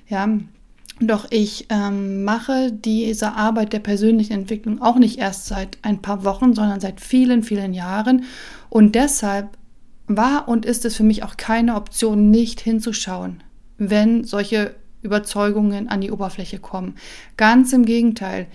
Ja, 0.09 0.29
doch 1.01 1.27
ich 1.31 1.67
ähm, 1.71 2.25
mache 2.25 2.73
diese 2.73 3.33
Arbeit 3.33 3.73
der 3.73 3.79
persönlichen 3.79 4.35
Entwicklung 4.35 4.83
auch 4.83 4.97
nicht 4.97 5.19
erst 5.19 5.47
seit 5.47 5.79
ein 5.83 6.03
paar 6.03 6.25
Wochen, 6.25 6.55
sondern 6.55 6.81
seit 6.81 7.01
vielen, 7.01 7.43
vielen 7.43 7.73
Jahren. 7.73 8.25
Und 8.69 8.95
deshalb 8.95 9.49
war 10.07 10.49
und 10.49 10.67
ist 10.67 10.85
es 10.85 10.97
für 10.97 11.03
mich 11.05 11.23
auch 11.23 11.37
keine 11.37 11.77
Option, 11.77 12.31
nicht 12.31 12.61
hinzuschauen, 12.61 13.43
wenn 13.79 14.25
solche 14.25 14.75
Überzeugungen 15.03 15.89
an 15.89 16.01
die 16.01 16.11
Oberfläche 16.11 16.59
kommen. 16.59 16.97
Ganz 17.37 17.73
im 17.73 17.85
Gegenteil. 17.85 18.47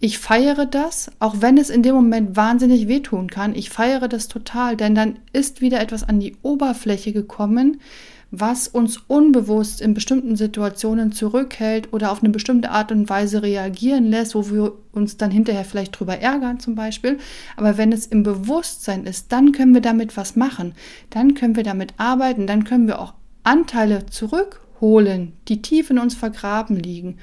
Ich 0.00 0.18
feiere 0.18 0.66
das, 0.66 1.10
auch 1.18 1.36
wenn 1.40 1.56
es 1.56 1.70
in 1.70 1.82
dem 1.82 1.94
Moment 1.94 2.36
wahnsinnig 2.36 2.88
wehtun 2.88 3.28
kann. 3.30 3.54
Ich 3.54 3.70
feiere 3.70 4.08
das 4.08 4.28
total, 4.28 4.76
denn 4.76 4.94
dann 4.94 5.18
ist 5.32 5.60
wieder 5.60 5.80
etwas 5.80 6.04
an 6.04 6.20
die 6.20 6.36
Oberfläche 6.42 7.12
gekommen, 7.12 7.80
was 8.30 8.68
uns 8.68 8.98
unbewusst 9.06 9.80
in 9.80 9.94
bestimmten 9.94 10.36
Situationen 10.36 11.12
zurückhält 11.12 11.92
oder 11.92 12.10
auf 12.10 12.22
eine 12.22 12.30
bestimmte 12.30 12.70
Art 12.70 12.90
und 12.90 13.08
Weise 13.08 13.42
reagieren 13.42 14.06
lässt, 14.06 14.34
wo 14.34 14.50
wir 14.50 14.72
uns 14.92 15.16
dann 15.16 15.30
hinterher 15.30 15.64
vielleicht 15.64 15.98
drüber 15.98 16.18
ärgern 16.18 16.58
zum 16.58 16.74
Beispiel. 16.74 17.18
Aber 17.56 17.78
wenn 17.78 17.92
es 17.92 18.06
im 18.06 18.22
Bewusstsein 18.24 19.04
ist, 19.04 19.30
dann 19.32 19.52
können 19.52 19.74
wir 19.74 19.80
damit 19.80 20.16
was 20.16 20.36
machen. 20.36 20.74
Dann 21.10 21.34
können 21.34 21.56
wir 21.56 21.62
damit 21.62 21.94
arbeiten. 21.96 22.46
Dann 22.46 22.64
können 22.64 22.88
wir 22.88 22.98
auch 22.98 23.14
Anteile 23.44 24.06
zurückholen, 24.06 25.32
die 25.48 25.62
tief 25.62 25.90
in 25.90 25.98
uns 25.98 26.14
vergraben 26.14 26.76
liegen. 26.76 27.18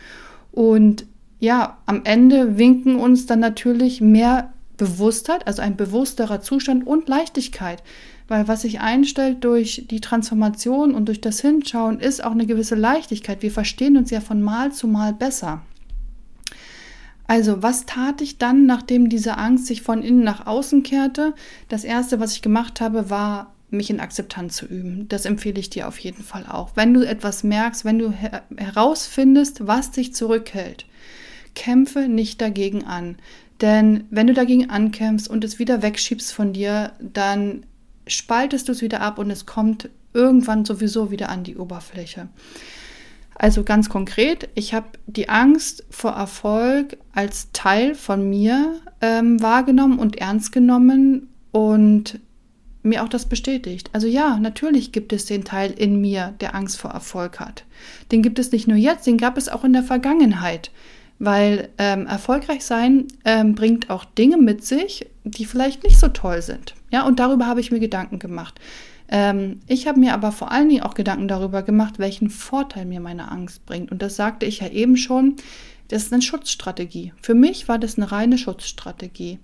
Und 0.52 1.06
ja, 1.42 1.80
am 1.88 2.02
Ende 2.06 2.60
winken 2.60 2.98
uns 2.98 3.26
dann 3.26 3.40
natürlich 3.40 4.00
mehr 4.00 4.54
Bewusstheit, 4.78 5.48
also 5.48 5.64
ein 5.64 5.76
bewussterer 5.76 6.40
Zustand 6.40 6.86
und 6.86 7.10
Leichtigkeit. 7.10 7.82
Weil 8.28 8.48
was 8.48 8.62
sich 8.62 8.80
einstellt 8.80 9.44
durch 9.44 9.88
die 9.90 10.02
Transformation 10.02 10.94
und 10.94 11.08
durch 11.08 11.20
das 11.20 11.42
Hinschauen, 11.42 12.00
ist 12.00 12.24
auch 12.24 12.32
eine 12.32 12.46
gewisse 12.46 12.76
Leichtigkeit. 12.76 13.42
Wir 13.42 13.52
verstehen 13.52 13.98
uns 13.98 14.12
ja 14.12 14.22
von 14.22 14.42
Mal 14.42 14.72
zu 14.72 14.88
Mal 14.88 15.14
besser. 15.14 15.64
Also, 17.26 17.64
was 17.64 17.88
tat 17.88 18.22
ich 18.22 18.38
dann, 18.38 18.68
nachdem 18.68 19.10
diese 19.10 19.38
Angst 19.38 19.66
sich 19.66 19.82
von 19.82 20.04
innen 20.04 20.24
nach 20.24 20.46
außen 20.46 20.84
kehrte? 20.84 21.34
Das 21.70 21.84
erste, 21.84 22.20
was 22.20 22.34
ich 22.34 22.44
gemacht 22.44 22.82
habe, 22.82 23.10
war, 23.10 23.56
mich 23.72 23.90
in 23.90 24.00
Akzeptanz 24.00 24.58
zu 24.58 24.68
üben. 24.68 25.08
Das 25.10 25.26
empfehle 25.26 25.60
ich 25.60 25.72
dir 25.72 25.88
auf 25.88 25.98
jeden 25.98 26.24
Fall 26.24 26.46
auch. 26.46 26.72
Wenn 26.76 26.94
du 26.94 27.02
etwas 27.02 27.44
merkst, 27.44 27.84
wenn 27.84 27.98
du 27.98 28.12
her 28.12 28.44
herausfindest, 28.58 29.66
was 29.66 29.92
dich 29.92 30.14
zurückhält, 30.14 30.86
kämpfe 31.56 32.08
nicht 32.08 32.42
dagegen 32.42 32.84
an. 32.84 33.18
Denn 33.62 34.06
wenn 34.10 34.28
du 34.28 34.34
dagegen 34.34 34.70
ankämpfst 34.70 35.30
und 35.30 35.44
es 35.44 35.60
wieder 35.60 35.82
wegschiebst 35.82 36.34
von 36.34 36.54
dir, 36.54 36.94
dann 37.00 37.66
spaltest 38.08 38.68
du 38.68 38.72
es 38.72 38.82
wieder 38.82 39.02
ab 39.02 39.20
und 39.20 39.30
es 39.30 39.46
kommt 39.46 39.90
irgendwann 40.14 40.66
sowieso 40.66 41.12
wieder 41.12 41.30
an 41.30 41.44
die 41.44 41.58
Oberfläche. 41.58 42.28
Also 43.36 43.64
ganz 43.64 43.90
konkret, 43.90 44.50
ich 44.56 44.74
habe 44.74 44.88
die 45.08 45.30
Angst 45.30 45.84
vor 45.90 46.12
Erfolg 46.12 46.98
als 47.14 47.50
Teil 47.54 47.96
von 47.96 48.30
mir 48.30 48.76
ähm, 49.02 49.42
wahrgenommen 49.42 50.00
und 50.00 50.18
ernst 50.18 50.52
genommen 50.52 51.30
und 51.52 52.20
mir 52.84 53.04
auch 53.04 53.10
das 53.10 53.28
bestätigt. 53.28 53.90
Also 53.94 54.08
ja, 54.08 54.38
natürlich 54.38 54.92
gibt 54.92 55.14
es 55.14 55.26
den 55.26 55.44
Teil 55.44 55.72
in 55.72 56.02
mir, 56.02 56.34
der 56.40 56.56
Angst 56.56 56.80
vor 56.80 56.92
Erfolg 56.92 57.40
hat. 57.40 57.64
Den 58.12 58.22
gibt 58.22 58.40
es 58.40 58.52
nicht 58.52 58.68
nur 58.68 58.78
jetzt, 58.78 59.08
den 59.08 59.18
gab 59.18 59.38
es 59.38 59.50
auch 59.50 59.64
in 59.64 59.74
der 59.74 59.84
Vergangenheit 59.84 60.72
weil 61.22 61.70
ähm, 61.78 62.08
erfolgreich 62.08 62.66
sein 62.66 63.06
ähm, 63.26 63.54
bringt 63.54 63.92
auch 63.92 64.06
Dinge 64.06 64.38
mit 64.38 64.66
sich, 64.66 65.06
die 65.24 65.46
vielleicht 65.46 65.84
nicht 65.84 66.00
so 66.00 66.08
toll 66.08 66.42
sind. 66.42 66.74
Ja, 66.90 67.06
und 67.06 67.20
darüber 67.20 67.46
habe 67.46 67.60
ich 67.60 67.72
mir 67.72 67.80
Gedanken 67.80 68.18
gemacht. 68.18 68.60
Ähm, 69.08 69.60
ich 69.68 69.88
habe 69.88 70.00
mir 70.00 70.16
aber 70.16 70.32
vor 70.32 70.52
allen 70.52 70.68
Dingen 70.68 70.82
auch 70.82 70.96
Gedanken 70.96 71.28
darüber 71.28 71.62
gemacht, 71.62 72.00
welchen 72.00 72.32
Vorteil 72.32 72.86
mir 72.86 73.02
meine 73.02 73.30
Angst 73.30 73.68
bringt. 73.68 73.92
Und 73.92 74.02
das 74.02 74.16
sagte 74.16 74.48
ich 74.48 74.62
ja 74.62 74.70
eben 74.70 74.98
schon. 74.98 75.36
Das 75.90 76.04
ist 76.04 76.14
eine 76.14 76.24
Schutzstrategie. 76.24 77.14
Für 77.22 77.36
mich 77.36 77.68
war 77.68 77.78
das 77.78 77.98
eine 77.98 78.12
reine 78.12 78.40
Schutzstrategie. 78.40 79.38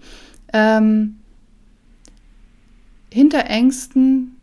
Ähm, 0.54 1.18
hinter 3.14 3.46
Ängsten 3.46 4.37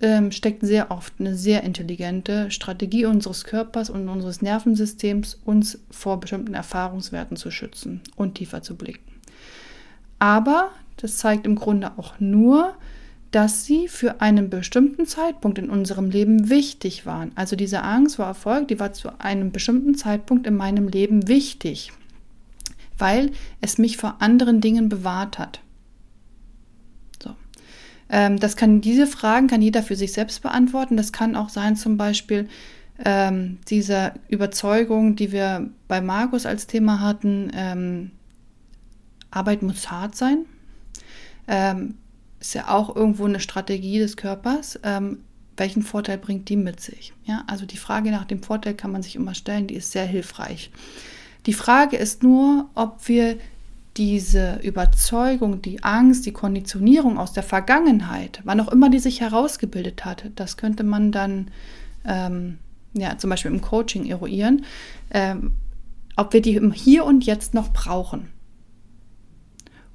ähm, 0.00 0.32
steckt 0.32 0.62
sehr 0.62 0.90
oft 0.90 1.14
eine 1.18 1.34
sehr 1.34 1.62
intelligente 1.62 2.50
Strategie 2.50 3.04
unseres 3.04 3.44
Körpers 3.44 3.90
und 3.90 4.08
unseres 4.08 4.42
Nervensystems, 4.42 5.38
uns 5.44 5.78
vor 5.90 6.20
bestimmten 6.20 6.54
Erfahrungswerten 6.54 7.36
zu 7.36 7.50
schützen 7.50 8.00
und 8.16 8.36
tiefer 8.36 8.62
zu 8.62 8.76
blicken. 8.76 9.10
Aber 10.18 10.70
das 10.96 11.18
zeigt 11.18 11.46
im 11.46 11.56
Grunde 11.56 11.92
auch 11.96 12.20
nur, 12.20 12.74
dass 13.30 13.64
sie 13.64 13.88
für 13.88 14.20
einen 14.20 14.50
bestimmten 14.50 15.06
Zeitpunkt 15.06 15.58
in 15.58 15.70
unserem 15.70 16.10
Leben 16.10 16.50
wichtig 16.50 17.06
waren. 17.06 17.30
Also 17.36 17.54
diese 17.54 17.82
Angst 17.82 18.16
vor 18.16 18.24
Erfolg, 18.26 18.68
die 18.68 18.80
war 18.80 18.92
zu 18.92 19.20
einem 19.20 19.52
bestimmten 19.52 19.94
Zeitpunkt 19.94 20.46
in 20.46 20.56
meinem 20.56 20.88
Leben 20.88 21.28
wichtig, 21.28 21.92
weil 22.98 23.30
es 23.60 23.78
mich 23.78 23.98
vor 23.98 24.16
anderen 24.20 24.60
Dingen 24.60 24.88
bewahrt 24.88 25.38
hat. 25.38 25.60
Ähm, 28.10 28.38
das 28.38 28.56
kann, 28.56 28.80
diese 28.80 29.06
Fragen 29.06 29.46
kann 29.46 29.62
jeder 29.62 29.82
für 29.82 29.96
sich 29.96 30.12
selbst 30.12 30.42
beantworten. 30.42 30.96
Das 30.96 31.12
kann 31.12 31.36
auch 31.36 31.48
sein, 31.48 31.76
zum 31.76 31.96
Beispiel, 31.96 32.48
ähm, 33.04 33.58
diese 33.68 34.12
Überzeugung, 34.28 35.16
die 35.16 35.32
wir 35.32 35.70
bei 35.88 36.00
Markus 36.00 36.44
als 36.44 36.66
Thema 36.66 37.00
hatten, 37.00 37.50
ähm, 37.54 38.10
Arbeit 39.30 39.62
muss 39.62 39.90
hart 39.90 40.16
sein. 40.16 40.44
Ähm, 41.46 41.94
ist 42.40 42.54
ja 42.54 42.68
auch 42.68 42.94
irgendwo 42.94 43.26
eine 43.26 43.40
Strategie 43.40 43.98
des 43.98 44.16
Körpers. 44.16 44.78
Ähm, 44.82 45.18
welchen 45.56 45.82
Vorteil 45.82 46.18
bringt 46.18 46.48
die 46.48 46.56
mit 46.56 46.80
sich? 46.80 47.12
Ja, 47.24 47.44
also 47.46 47.66
die 47.66 47.76
Frage 47.76 48.10
nach 48.10 48.24
dem 48.24 48.42
Vorteil 48.42 48.74
kann 48.74 48.92
man 48.92 49.02
sich 49.02 49.16
immer 49.16 49.34
stellen, 49.34 49.66
die 49.66 49.74
ist 49.74 49.92
sehr 49.92 50.06
hilfreich. 50.06 50.70
Die 51.46 51.52
Frage 51.52 51.96
ist 51.96 52.22
nur, 52.22 52.68
ob 52.74 53.08
wir 53.08 53.38
diese 53.96 54.60
Überzeugung, 54.62 55.62
die 55.62 55.82
Angst, 55.82 56.24
die 56.26 56.32
Konditionierung 56.32 57.18
aus 57.18 57.32
der 57.32 57.42
Vergangenheit, 57.42 58.40
wann 58.44 58.60
auch 58.60 58.68
immer 58.68 58.88
die 58.88 59.00
sich 59.00 59.20
herausgebildet 59.20 60.04
hat, 60.04 60.30
das 60.36 60.56
könnte 60.56 60.84
man 60.84 61.12
dann 61.12 61.50
ähm, 62.04 62.58
ja, 62.94 63.18
zum 63.18 63.30
Beispiel 63.30 63.50
im 63.50 63.60
Coaching 63.60 64.06
eruieren, 64.06 64.64
ähm, 65.10 65.52
ob 66.16 66.32
wir 66.32 66.42
die 66.42 66.54
im 66.54 66.72
Hier 66.72 67.04
und 67.04 67.24
Jetzt 67.24 67.54
noch 67.54 67.72
brauchen. 67.72 68.28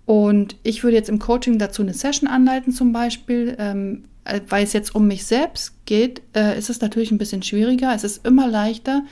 Und 0.05 0.55
ich 0.63 0.83
würde 0.83 0.97
jetzt 0.97 1.09
im 1.09 1.19
Coaching 1.19 1.57
dazu 1.57 1.81
eine 1.81 1.93
Session 1.93 2.29
anleiten, 2.29 2.71
zum 2.71 2.93
Beispiel, 2.93 3.55
ähm, 3.57 4.05
äh, 4.23 4.39
weil 4.49 4.63
es 4.63 4.73
jetzt 4.73 4.93
um 4.93 5.07
mich 5.07 5.25
selbst 5.25 5.85
geht, 5.85 6.21
äh, 6.35 6.57
ist 6.57 6.69
es 6.69 6.79
natürlich 6.79 7.11
ein 7.11 7.17
bisschen 7.17 7.41
schwieriger. 7.41 7.93
Es 7.93 8.03
ist 8.03 8.25
immer 8.25 8.47
leichter, 8.47 9.03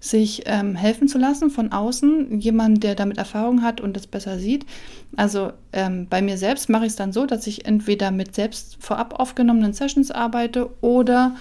sich 0.00 0.44
ähm, 0.46 0.74
helfen 0.74 1.08
zu 1.08 1.18
lassen 1.18 1.50
von 1.50 1.72
außen, 1.72 2.40
jemand, 2.40 2.82
der 2.82 2.94
damit 2.94 3.18
Erfahrung 3.18 3.62
hat 3.62 3.82
und 3.82 3.94
das 3.94 4.06
besser 4.06 4.38
sieht. 4.38 4.64
Also 5.14 5.52
ähm, 5.74 6.06
bei 6.08 6.22
mir 6.22 6.38
selbst 6.38 6.70
mache 6.70 6.86
ich 6.86 6.92
es 6.92 6.96
dann 6.96 7.12
so, 7.12 7.26
dass 7.26 7.46
ich 7.46 7.66
entweder 7.66 8.10
mit 8.10 8.34
selbst 8.34 8.78
vorab 8.80 9.20
aufgenommenen 9.20 9.74
Sessions 9.74 10.10
arbeite 10.10 10.70
oder 10.80 11.36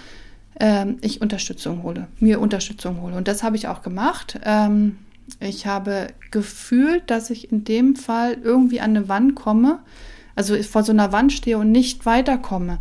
ähm, 0.60 0.98
ich 1.01 1.22
Unterstützung 1.22 1.84
hole, 1.84 2.08
mir 2.20 2.42
Unterstützung 2.42 3.01
hole. 3.01 3.16
Und 3.16 3.30
das 3.30 3.44
habe 3.44 3.56
ich 3.56 3.70
auch 3.70 3.82
gemacht. 3.82 4.38
Ähm, 4.44 4.98
ich 5.39 5.66
habe 5.66 6.08
gefühlt, 6.32 7.10
dass 7.10 7.30
ich 7.30 7.51
in 7.51 7.63
dem 7.63 7.96
Fall 7.96 8.38
irgendwie 8.44 8.82
an 8.82 8.89
eine 8.96 9.08
Wand 9.08 9.36
komme, 9.36 9.80
also 10.36 10.62
vor 10.63 10.84
so 10.84 10.92
einer 10.92 11.13
Wand 11.13 11.32
stehe 11.32 11.58
und 11.58 11.72
nicht 11.72 12.06
weiterkomme. 12.06 12.80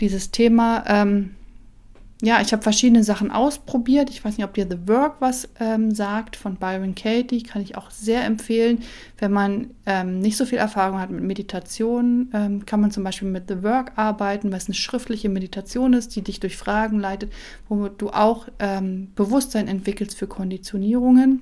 Dieses 0.00 0.30
Thema, 0.30 0.84
ähm, 0.86 1.34
ja, 2.22 2.40
ich 2.42 2.52
habe 2.52 2.62
verschiedene 2.62 3.02
Sachen 3.02 3.30
ausprobiert. 3.30 4.10
Ich 4.10 4.22
weiß 4.22 4.36
nicht, 4.36 4.44
ob 4.44 4.52
dir 4.52 4.66
The 4.68 4.88
Work 4.88 5.16
was 5.20 5.48
ähm, 5.58 5.94
sagt 5.94 6.36
von 6.36 6.56
Byron 6.56 6.94
Katie. 6.94 7.42
Kann 7.42 7.62
ich 7.62 7.78
auch 7.78 7.90
sehr 7.90 8.24
empfehlen. 8.24 8.82
Wenn 9.18 9.32
man 9.32 9.70
ähm, 9.86 10.18
nicht 10.20 10.36
so 10.36 10.44
viel 10.44 10.58
Erfahrung 10.58 11.00
hat 11.00 11.10
mit 11.10 11.24
Meditation, 11.24 12.30
ähm, 12.34 12.66
kann 12.66 12.80
man 12.80 12.90
zum 12.90 13.04
Beispiel 13.04 13.28
mit 13.28 13.48
The 13.48 13.62
Work 13.62 13.92
arbeiten, 13.96 14.52
was 14.52 14.66
eine 14.66 14.74
schriftliche 14.74 15.30
Meditation 15.30 15.94
ist, 15.94 16.14
die 16.14 16.22
dich 16.22 16.40
durch 16.40 16.58
Fragen 16.58 17.00
leitet, 17.00 17.32
wo 17.68 17.88
du 17.88 18.10
auch 18.10 18.48
ähm, 18.58 19.08
Bewusstsein 19.14 19.66
entwickelst 19.66 20.18
für 20.18 20.26
Konditionierungen. 20.26 21.40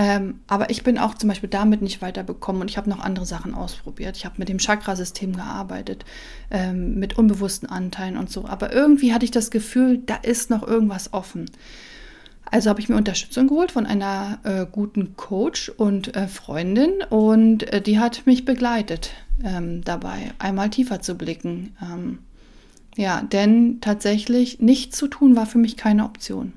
Ähm, 0.00 0.42
aber 0.46 0.70
ich 0.70 0.84
bin 0.84 0.96
auch 0.96 1.14
zum 1.14 1.28
Beispiel 1.28 1.48
damit 1.48 1.82
nicht 1.82 2.00
weiterbekommen 2.00 2.62
und 2.62 2.70
ich 2.70 2.76
habe 2.76 2.88
noch 2.88 3.00
andere 3.00 3.26
Sachen 3.26 3.52
ausprobiert. 3.52 4.16
Ich 4.16 4.24
habe 4.24 4.36
mit 4.38 4.48
dem 4.48 4.60
Chakrasystem 4.60 5.34
gearbeitet, 5.34 6.04
ähm, 6.52 7.00
mit 7.00 7.18
unbewussten 7.18 7.68
Anteilen 7.68 8.16
und 8.16 8.30
so. 8.30 8.46
Aber 8.46 8.72
irgendwie 8.72 9.12
hatte 9.12 9.24
ich 9.24 9.32
das 9.32 9.50
Gefühl, 9.50 9.98
da 10.06 10.14
ist 10.14 10.50
noch 10.50 10.64
irgendwas 10.64 11.12
offen. 11.12 11.50
Also 12.44 12.70
habe 12.70 12.80
ich 12.80 12.88
mir 12.88 12.94
Unterstützung 12.94 13.48
geholt 13.48 13.72
von 13.72 13.86
einer 13.86 14.38
äh, 14.44 14.66
guten 14.70 15.16
Coach 15.16 15.68
und 15.68 16.14
äh, 16.14 16.28
Freundin 16.28 17.02
und 17.10 17.64
äh, 17.72 17.82
die 17.82 17.98
hat 17.98 18.24
mich 18.24 18.44
begleitet 18.44 19.10
ähm, 19.44 19.82
dabei, 19.82 20.32
einmal 20.38 20.70
tiefer 20.70 21.02
zu 21.02 21.16
blicken. 21.16 21.76
Ähm, 21.82 22.20
ja, 22.96 23.22
denn 23.22 23.80
tatsächlich 23.80 24.60
nichts 24.60 24.96
zu 24.96 25.08
tun 25.08 25.34
war 25.34 25.46
für 25.46 25.58
mich 25.58 25.76
keine 25.76 26.04
Option. 26.04 26.52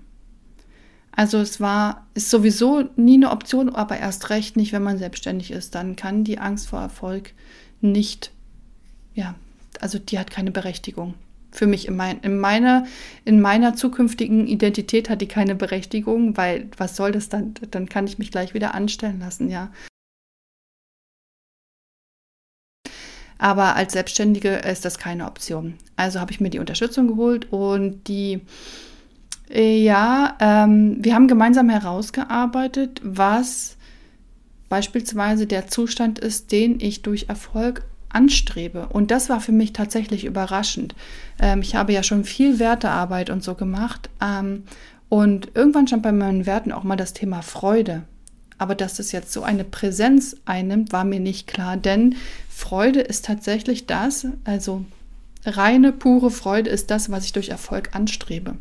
Also 1.11 1.39
es 1.39 1.59
war, 1.59 2.07
ist 2.13 2.29
sowieso 2.29 2.89
nie 2.95 3.15
eine 3.15 3.31
Option, 3.31 3.69
aber 3.69 3.97
erst 3.97 4.29
recht 4.29 4.55
nicht, 4.55 4.71
wenn 4.71 4.83
man 4.83 4.97
selbstständig 4.97 5.51
ist. 5.51 5.75
Dann 5.75 5.95
kann 5.95 6.23
die 6.23 6.39
Angst 6.39 6.69
vor 6.69 6.81
Erfolg 6.81 7.33
nicht, 7.81 8.31
ja, 9.13 9.35
also 9.79 9.99
die 9.99 10.19
hat 10.19 10.31
keine 10.31 10.51
Berechtigung. 10.51 11.15
Für 11.51 11.67
mich 11.67 11.87
in, 11.87 11.97
mein, 11.97 12.21
in, 12.21 12.39
meiner, 12.39 12.85
in 13.25 13.41
meiner 13.41 13.75
zukünftigen 13.75 14.47
Identität 14.47 15.09
hat 15.09 15.19
die 15.19 15.27
keine 15.27 15.53
Berechtigung, 15.55 16.37
weil 16.37 16.69
was 16.77 16.95
soll 16.95 17.11
das 17.11 17.27
dann? 17.27 17.55
Dann 17.71 17.89
kann 17.89 18.07
ich 18.07 18.17
mich 18.17 18.31
gleich 18.31 18.53
wieder 18.53 18.73
anstellen 18.73 19.19
lassen, 19.19 19.49
ja. 19.49 19.69
Aber 23.37 23.75
als 23.75 23.93
Selbstständige 23.93 24.49
ist 24.49 24.85
das 24.85 24.97
keine 24.97 25.25
Option. 25.25 25.73
Also 25.95 26.19
habe 26.21 26.31
ich 26.31 26.39
mir 26.39 26.51
die 26.51 26.59
Unterstützung 26.59 27.07
geholt 27.07 27.51
und 27.51 28.07
die 28.07 28.41
ja, 29.53 30.37
ähm, 30.39 30.97
wir 30.99 31.13
haben 31.13 31.27
gemeinsam 31.27 31.69
herausgearbeitet, 31.69 33.01
was 33.03 33.77
beispielsweise 34.69 35.47
der 35.47 35.67
Zustand 35.67 36.19
ist, 36.19 36.51
den 36.51 36.79
ich 36.79 37.01
durch 37.01 37.27
Erfolg 37.27 37.83
anstrebe. 38.09 38.87
Und 38.87 39.11
das 39.11 39.29
war 39.29 39.41
für 39.41 39.51
mich 39.51 39.73
tatsächlich 39.73 40.25
überraschend. 40.25 40.95
Ähm, 41.39 41.61
ich 41.61 41.75
habe 41.75 41.93
ja 41.93 42.03
schon 42.03 42.23
viel 42.23 42.59
Wertearbeit 42.59 43.29
und 43.29 43.43
so 43.43 43.55
gemacht. 43.55 44.09
Ähm, 44.21 44.63
und 45.09 45.49
irgendwann 45.55 45.87
stand 45.87 46.03
bei 46.03 46.11
meinen 46.13 46.45
Werten 46.45 46.71
auch 46.71 46.83
mal 46.83 46.95
das 46.95 47.13
Thema 47.13 47.41
Freude. 47.41 48.03
Aber 48.57 48.75
dass 48.75 48.95
das 48.95 49.11
jetzt 49.11 49.33
so 49.33 49.43
eine 49.43 49.63
Präsenz 49.63 50.37
einnimmt, 50.45 50.93
war 50.93 51.03
mir 51.03 51.19
nicht 51.19 51.47
klar. 51.47 51.77
Denn 51.77 52.15
Freude 52.49 53.01
ist 53.01 53.25
tatsächlich 53.25 53.87
das, 53.87 54.27
also 54.45 54.85
reine, 55.45 55.91
pure 55.91 56.31
Freude 56.31 56.69
ist 56.69 56.91
das, 56.91 57.11
was 57.11 57.25
ich 57.25 57.33
durch 57.33 57.49
Erfolg 57.49 57.89
anstrebe. 57.93 58.55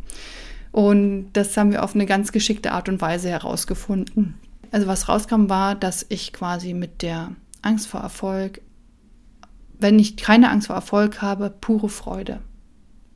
Und 0.72 1.30
das 1.32 1.56
haben 1.56 1.72
wir 1.72 1.82
auf 1.82 1.94
eine 1.94 2.06
ganz 2.06 2.32
geschickte 2.32 2.72
Art 2.72 2.88
und 2.88 3.00
Weise 3.00 3.28
herausgefunden. 3.28 4.34
Also 4.70 4.86
was 4.86 5.08
rauskam, 5.08 5.48
war, 5.48 5.74
dass 5.74 6.06
ich 6.08 6.32
quasi 6.32 6.74
mit 6.74 7.02
der 7.02 7.32
Angst 7.62 7.88
vor 7.88 8.00
Erfolg, 8.00 8.60
wenn 9.78 9.98
ich 9.98 10.16
keine 10.16 10.50
Angst 10.50 10.68
vor 10.68 10.76
Erfolg 10.76 11.22
habe, 11.22 11.52
pure 11.60 11.88
Freude 11.88 12.40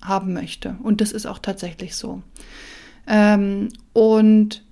haben 0.02 0.32
möchte. 0.32 0.76
Und 0.82 1.00
das 1.00 1.12
ist 1.12 1.26
auch 1.26 1.38
tatsächlich 1.38 1.96
so. 1.96 2.22
Ähm, 3.06 3.68
und 3.92 4.64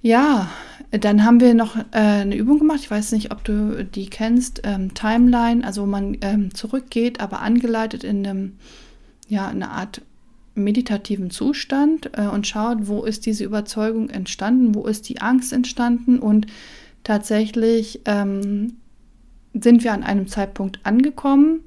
ja, 0.00 0.48
dann 0.90 1.24
haben 1.24 1.40
wir 1.40 1.54
noch 1.54 1.76
äh, 1.76 1.82
eine 1.92 2.36
Übung 2.36 2.58
gemacht. 2.58 2.80
Ich 2.82 2.90
weiß 2.90 3.12
nicht, 3.12 3.32
ob 3.32 3.44
du 3.44 3.84
die 3.84 4.10
kennst. 4.10 4.60
Ähm, 4.64 4.94
Timeline, 4.94 5.64
also 5.64 5.82
wo 5.82 5.86
man 5.86 6.16
ähm, 6.20 6.54
zurückgeht, 6.54 7.20
aber 7.20 7.40
angeleitet 7.40 8.04
in 8.04 8.26
einem, 8.26 8.58
ja, 9.28 9.48
eine 9.48 9.70
Art 9.70 10.02
meditativen 10.54 11.30
Zustand 11.30 12.10
äh, 12.14 12.26
und 12.26 12.46
schaut, 12.46 12.86
wo 12.86 13.04
ist 13.04 13.26
diese 13.26 13.44
Überzeugung 13.44 14.10
entstanden, 14.10 14.74
wo 14.74 14.86
ist 14.86 15.08
die 15.08 15.20
Angst 15.20 15.52
entstanden 15.52 16.18
und 16.18 16.46
tatsächlich 17.02 18.00
ähm, 18.04 18.76
sind 19.52 19.84
wir 19.84 19.92
an 19.92 20.02
einem 20.02 20.26
Zeitpunkt 20.26 20.80
angekommen 20.84 21.60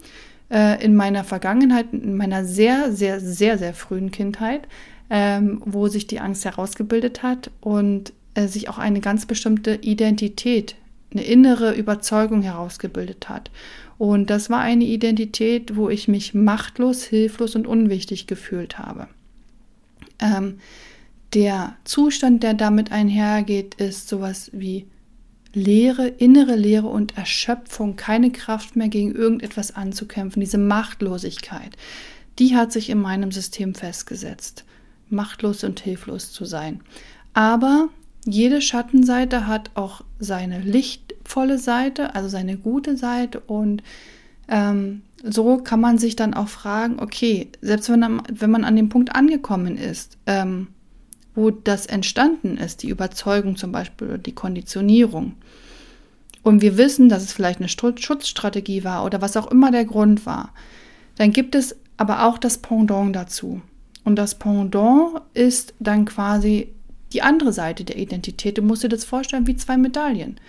äh, 0.49 0.83
in 0.83 0.95
meiner 0.95 1.23
Vergangenheit, 1.23 1.88
in 1.91 2.17
meiner 2.17 2.45
sehr, 2.45 2.91
sehr, 2.91 3.19
sehr, 3.19 3.57
sehr 3.57 3.73
frühen 3.73 4.12
Kindheit, 4.12 4.67
ähm, 5.09 5.62
wo 5.65 5.88
sich 5.88 6.07
die 6.07 6.19
Angst 6.19 6.45
herausgebildet 6.45 7.23
hat 7.23 7.51
und 7.62 8.13
äh, 8.33 8.47
sich 8.47 8.69
auch 8.69 8.77
eine 8.77 8.99
ganz 8.99 9.25
bestimmte 9.25 9.75
Identität, 9.75 10.75
eine 11.12 11.23
innere 11.23 11.73
Überzeugung 11.73 12.41
herausgebildet 12.41 13.29
hat. 13.29 13.49
Und 13.97 14.29
das 14.29 14.49
war 14.49 14.60
eine 14.60 14.83
Identität, 14.83 15.75
wo 15.75 15.89
ich 15.89 16.07
mich 16.07 16.33
machtlos, 16.33 17.03
hilflos 17.03 17.55
und 17.55 17.65
unwichtig 17.65 18.27
gefühlt 18.27 18.77
habe. 18.77 19.07
Ähm, 20.19 20.60
der 21.33 21.75
Zustand, 21.83 22.43
der 22.43 22.53
damit 22.53 22.91
einhergeht, 22.91 23.75
ist 23.75 24.07
sowas 24.07 24.49
wie 24.53 24.86
Leere, 25.53 26.07
innere 26.07 26.55
Leere 26.55 26.88
und 26.88 27.17
Erschöpfung, 27.17 27.95
keine 27.95 28.31
Kraft 28.31 28.75
mehr 28.75 28.89
gegen 28.89 29.15
irgendetwas 29.15 29.75
anzukämpfen, 29.75 30.39
diese 30.39 30.60
Machtlosigkeit, 30.60 31.75
die 32.38 32.55
hat 32.55 32.71
sich 32.71 32.89
in 32.89 32.99
meinem 32.99 33.31
System 33.31 33.73
festgesetzt, 33.73 34.65
machtlos 35.10 35.63
und 35.63 35.79
hilflos 35.79 36.31
zu 36.31 36.45
sein. 36.45 36.81
Aber 37.33 37.89
jede 38.25 38.62
Schattenseite 38.62 39.47
hat 39.47 39.71
auch 39.73 40.01
seine 40.19 40.62
lichtvolle 41.27 41.57
Seite, 41.57 42.15
also 42.15 42.29
seine 42.29 42.57
gute 42.57 42.95
Seite. 42.95 43.41
Und 43.41 43.83
ähm, 44.47 45.01
so 45.23 45.57
kann 45.57 45.81
man 45.81 45.97
sich 45.97 46.15
dann 46.15 46.33
auch 46.33 46.47
fragen, 46.47 46.99
okay, 46.99 47.49
selbst 47.61 47.89
wenn, 47.89 48.21
wenn 48.31 48.51
man 48.51 48.63
an 48.63 48.75
dem 48.75 48.89
Punkt 48.89 49.13
angekommen 49.13 49.77
ist, 49.77 50.17
ähm, 50.25 50.67
wo 51.35 51.51
das 51.51 51.85
entstanden 51.85 52.57
ist, 52.57 52.81
die 52.81 52.89
Überzeugung 52.89 53.57
zum 53.57 53.71
Beispiel 53.71 54.07
oder 54.07 54.17
die 54.17 54.35
Konditionierung, 54.35 55.33
und 56.43 56.61
wir 56.61 56.77
wissen, 56.77 57.09
dass 57.09 57.23
es 57.23 57.33
vielleicht 57.33 57.59
eine 57.59 57.67
Schutzstrategie 57.67 58.85
war 58.85 59.03
oder 59.03 59.21
was 59.21 59.35
auch 59.35 59.51
immer 59.51 59.69
der 59.69 59.83
Grund 59.83 60.25
war, 60.25 60.53
dann 61.17 61.33
gibt 61.33 61.55
es 61.55 61.75
aber 61.97 62.25
auch 62.25 62.37
das 62.37 62.59
Pendant 62.59 63.13
dazu. 63.13 63.61
Und 64.05 64.15
das 64.15 64.35
Pendant 64.35 65.19
ist 65.33 65.73
dann 65.79 66.05
quasi 66.05 66.69
die 67.11 67.21
andere 67.21 67.51
Seite 67.51 67.83
der 67.83 67.97
Identität. 67.97 68.57
Du 68.57 68.61
musst 68.61 68.81
dir 68.83 68.87
das 68.87 69.03
vorstellen 69.03 69.45
wie 69.45 69.57
zwei 69.57 69.75
Medaillen. 69.75 70.39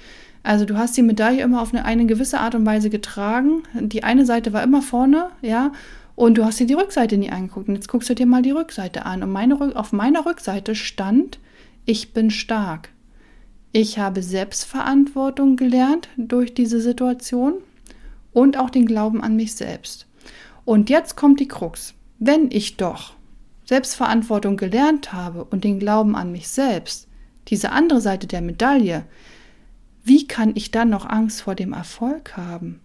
Also 0.42 0.64
du 0.64 0.77
hast 0.77 0.96
die 0.96 1.03
Medaille 1.03 1.42
immer 1.42 1.61
auf 1.61 1.74
eine, 1.74 1.85
eine 1.85 2.07
gewisse 2.07 2.40
Art 2.40 2.55
und 2.55 2.64
Weise 2.64 2.90
getragen. 2.90 3.62
Die 3.74 4.05
eine 4.05 4.24
Seite 4.24 4.53
war 4.53 4.62
immer 4.62 4.83
vorne, 4.83 5.31
ja, 5.42 5.72
und 6.18 6.37
du 6.37 6.44
hast 6.44 6.59
dir 6.59 6.66
die 6.66 6.74
Rückseite 6.74 7.16
nie 7.16 7.31
angeguckt. 7.31 7.68
Und 7.68 7.77
jetzt 7.77 7.88
guckst 7.88 8.11
du 8.11 8.14
dir 8.14 8.27
mal 8.27 8.42
die 8.42 8.51
Rückseite 8.51 9.07
an. 9.07 9.22
Und 9.22 9.31
meine, 9.31 9.77
auf 9.77 9.92
meiner 9.92 10.27
Rückseite 10.27 10.74
stand, 10.74 11.38
ich 11.85 12.12
bin 12.12 12.31
stark. 12.31 12.90
Ich 13.70 13.98
habe 14.01 14.22
Selbstverantwortung 14.22 15.55
gelernt 15.55 16.09
durch 16.16 16.55
diese 16.55 16.81
Situation 16.81 17.55
und 18.33 18.59
auch 18.59 18.70
den 18.70 18.87
Glauben 18.87 19.22
an 19.22 19.37
mich 19.37 19.55
selbst. 19.55 20.07
Und 20.64 20.90
jetzt 20.90 21.16
kommt 21.16 21.38
die 21.38 21.48
Krux. 21.48 21.94
Wenn 22.18 22.51
ich 22.51 22.77
doch 22.77 23.14
Selbstverantwortung 23.64 24.57
gelernt 24.57 25.12
habe 25.12 25.44
und 25.44 25.62
den 25.62 25.79
Glauben 25.79 26.16
an 26.16 26.33
mich 26.33 26.48
selbst, 26.48 27.07
diese 27.46 27.70
andere 27.70 28.01
Seite 28.01 28.27
der 28.27 28.40
Medaille, 28.40 29.05
wie 30.08 30.26
kann 30.26 30.52
ich 30.54 30.70
dann 30.70 30.90
noch 30.90 31.06
Angst 31.06 31.42
vor 31.42 31.54
dem 31.54 31.72
Erfolg 31.72 32.36
haben? 32.36 32.80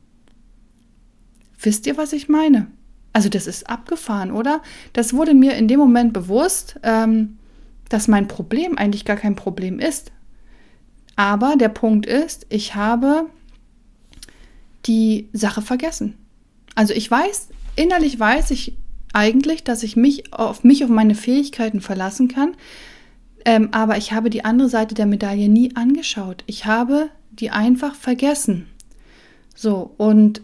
Wisst 1.59 1.88
ihr, 1.88 1.97
was 1.97 2.13
ich 2.13 2.29
meine? 2.29 2.67
Also 3.13 3.29
das 3.29 3.47
ist 3.47 3.69
abgefahren, 3.69 4.31
oder? 4.31 4.62
Das 4.91 5.13
wurde 5.13 5.33
mir 5.33 5.55
in 5.55 5.67
dem 5.67 5.79
Moment 5.79 6.13
bewusst, 6.13 6.79
ähm, 6.83 7.38
dass 7.89 8.07
mein 8.07 8.27
Problem 8.27 8.77
eigentlich 8.77 9.05
gar 9.05 9.17
kein 9.17 9.36
Problem 9.36 9.79
ist. 9.79 10.12
Aber 11.15 11.55
der 11.55 11.69
Punkt 11.69 12.05
ist, 12.05 12.45
ich 12.49 12.75
habe 12.75 13.29
die 14.86 15.29
Sache 15.31 15.62
vergessen. 15.62 16.17
Also 16.75 16.93
ich 16.93 17.09
weiß, 17.09 17.49
innerlich 17.75 18.19
weiß 18.19 18.51
ich, 18.51 18.75
eigentlich, 19.13 19.63
dass 19.63 19.83
ich 19.83 19.95
mich 19.95 20.33
auf 20.33 20.63
mich, 20.63 20.83
auf 20.83 20.89
meine 20.89 21.15
Fähigkeiten 21.15 21.81
verlassen 21.81 22.27
kann. 22.27 22.55
Ähm, 23.45 23.69
aber 23.71 23.97
ich 23.97 24.13
habe 24.13 24.29
die 24.29 24.45
andere 24.45 24.69
Seite 24.69 24.95
der 24.95 25.06
Medaille 25.06 25.49
nie 25.49 25.75
angeschaut. 25.75 26.43
Ich 26.47 26.65
habe 26.65 27.10
die 27.32 27.49
einfach 27.49 27.95
vergessen. 27.95 28.67
So, 29.56 29.93
und 29.97 30.41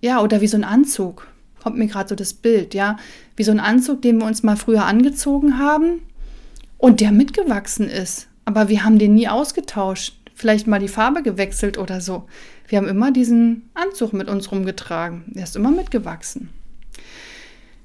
ja, 0.00 0.20
oder 0.20 0.40
wie 0.40 0.46
so 0.46 0.56
ein 0.56 0.64
Anzug. 0.64 1.28
Kommt 1.62 1.78
mir 1.78 1.86
gerade 1.86 2.08
so 2.08 2.14
das 2.14 2.34
Bild, 2.34 2.74
ja. 2.74 2.96
Wie 3.36 3.44
so 3.44 3.50
ein 3.50 3.60
Anzug, 3.60 4.02
den 4.02 4.18
wir 4.18 4.26
uns 4.26 4.42
mal 4.42 4.56
früher 4.56 4.84
angezogen 4.84 5.58
haben 5.58 6.02
und 6.78 7.00
der 7.00 7.12
mitgewachsen 7.12 7.88
ist. 7.88 8.28
Aber 8.44 8.68
wir 8.68 8.84
haben 8.84 8.98
den 8.98 9.14
nie 9.14 9.28
ausgetauscht. 9.28 10.14
Vielleicht 10.34 10.66
mal 10.66 10.80
die 10.80 10.88
Farbe 10.88 11.22
gewechselt 11.22 11.78
oder 11.78 12.00
so. 12.00 12.26
Wir 12.68 12.78
haben 12.78 12.88
immer 12.88 13.12
diesen 13.12 13.70
Anzug 13.74 14.12
mit 14.12 14.28
uns 14.28 14.50
rumgetragen. 14.50 15.24
Der 15.28 15.44
ist 15.44 15.56
immer 15.56 15.70
mitgewachsen. 15.70 16.50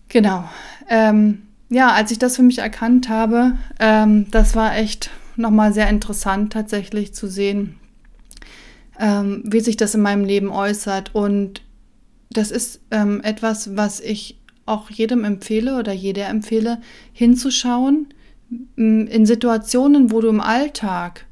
Genau. 0.10 0.50
Ähm, 0.90 1.44
ja, 1.70 1.92
als 1.92 2.12
ich 2.12 2.20
das 2.20 2.36
für 2.36 2.44
mich 2.44 2.60
erkannt 2.60 3.10
habe, 3.10 3.58
ähm, 3.80 4.30
das 4.32 4.56
war 4.56 4.76
echt 4.76 5.12
nochmal 5.36 5.74
sehr 5.74 5.90
interessant 5.90 6.52
tatsächlich 6.54 7.14
zu 7.14 7.28
sehen, 7.28 7.76
ähm, 9.00 9.44
wie 9.46 9.62
sich 9.62 9.78
das 9.78 9.96
in 9.96 10.02
meinem 10.02 10.26
Leben 10.26 10.50
äußert. 10.50 11.14
Und 11.14 11.62
das 12.32 12.52
ist 12.52 12.82
ähm, 12.92 13.22
etwas, 13.24 13.78
was 13.78 14.00
ich 14.00 14.40
auch 14.66 14.90
jedem 14.90 15.24
empfehle 15.24 15.78
oder 15.78 15.94
jeder 15.94 16.28
empfehle, 16.28 16.80
hinzuschauen 17.14 18.08
in 18.76 19.26
Situationen, 19.26 20.12
wo 20.12 20.22
du 20.22 20.28
im 20.28 20.42
Alltag 20.42 21.26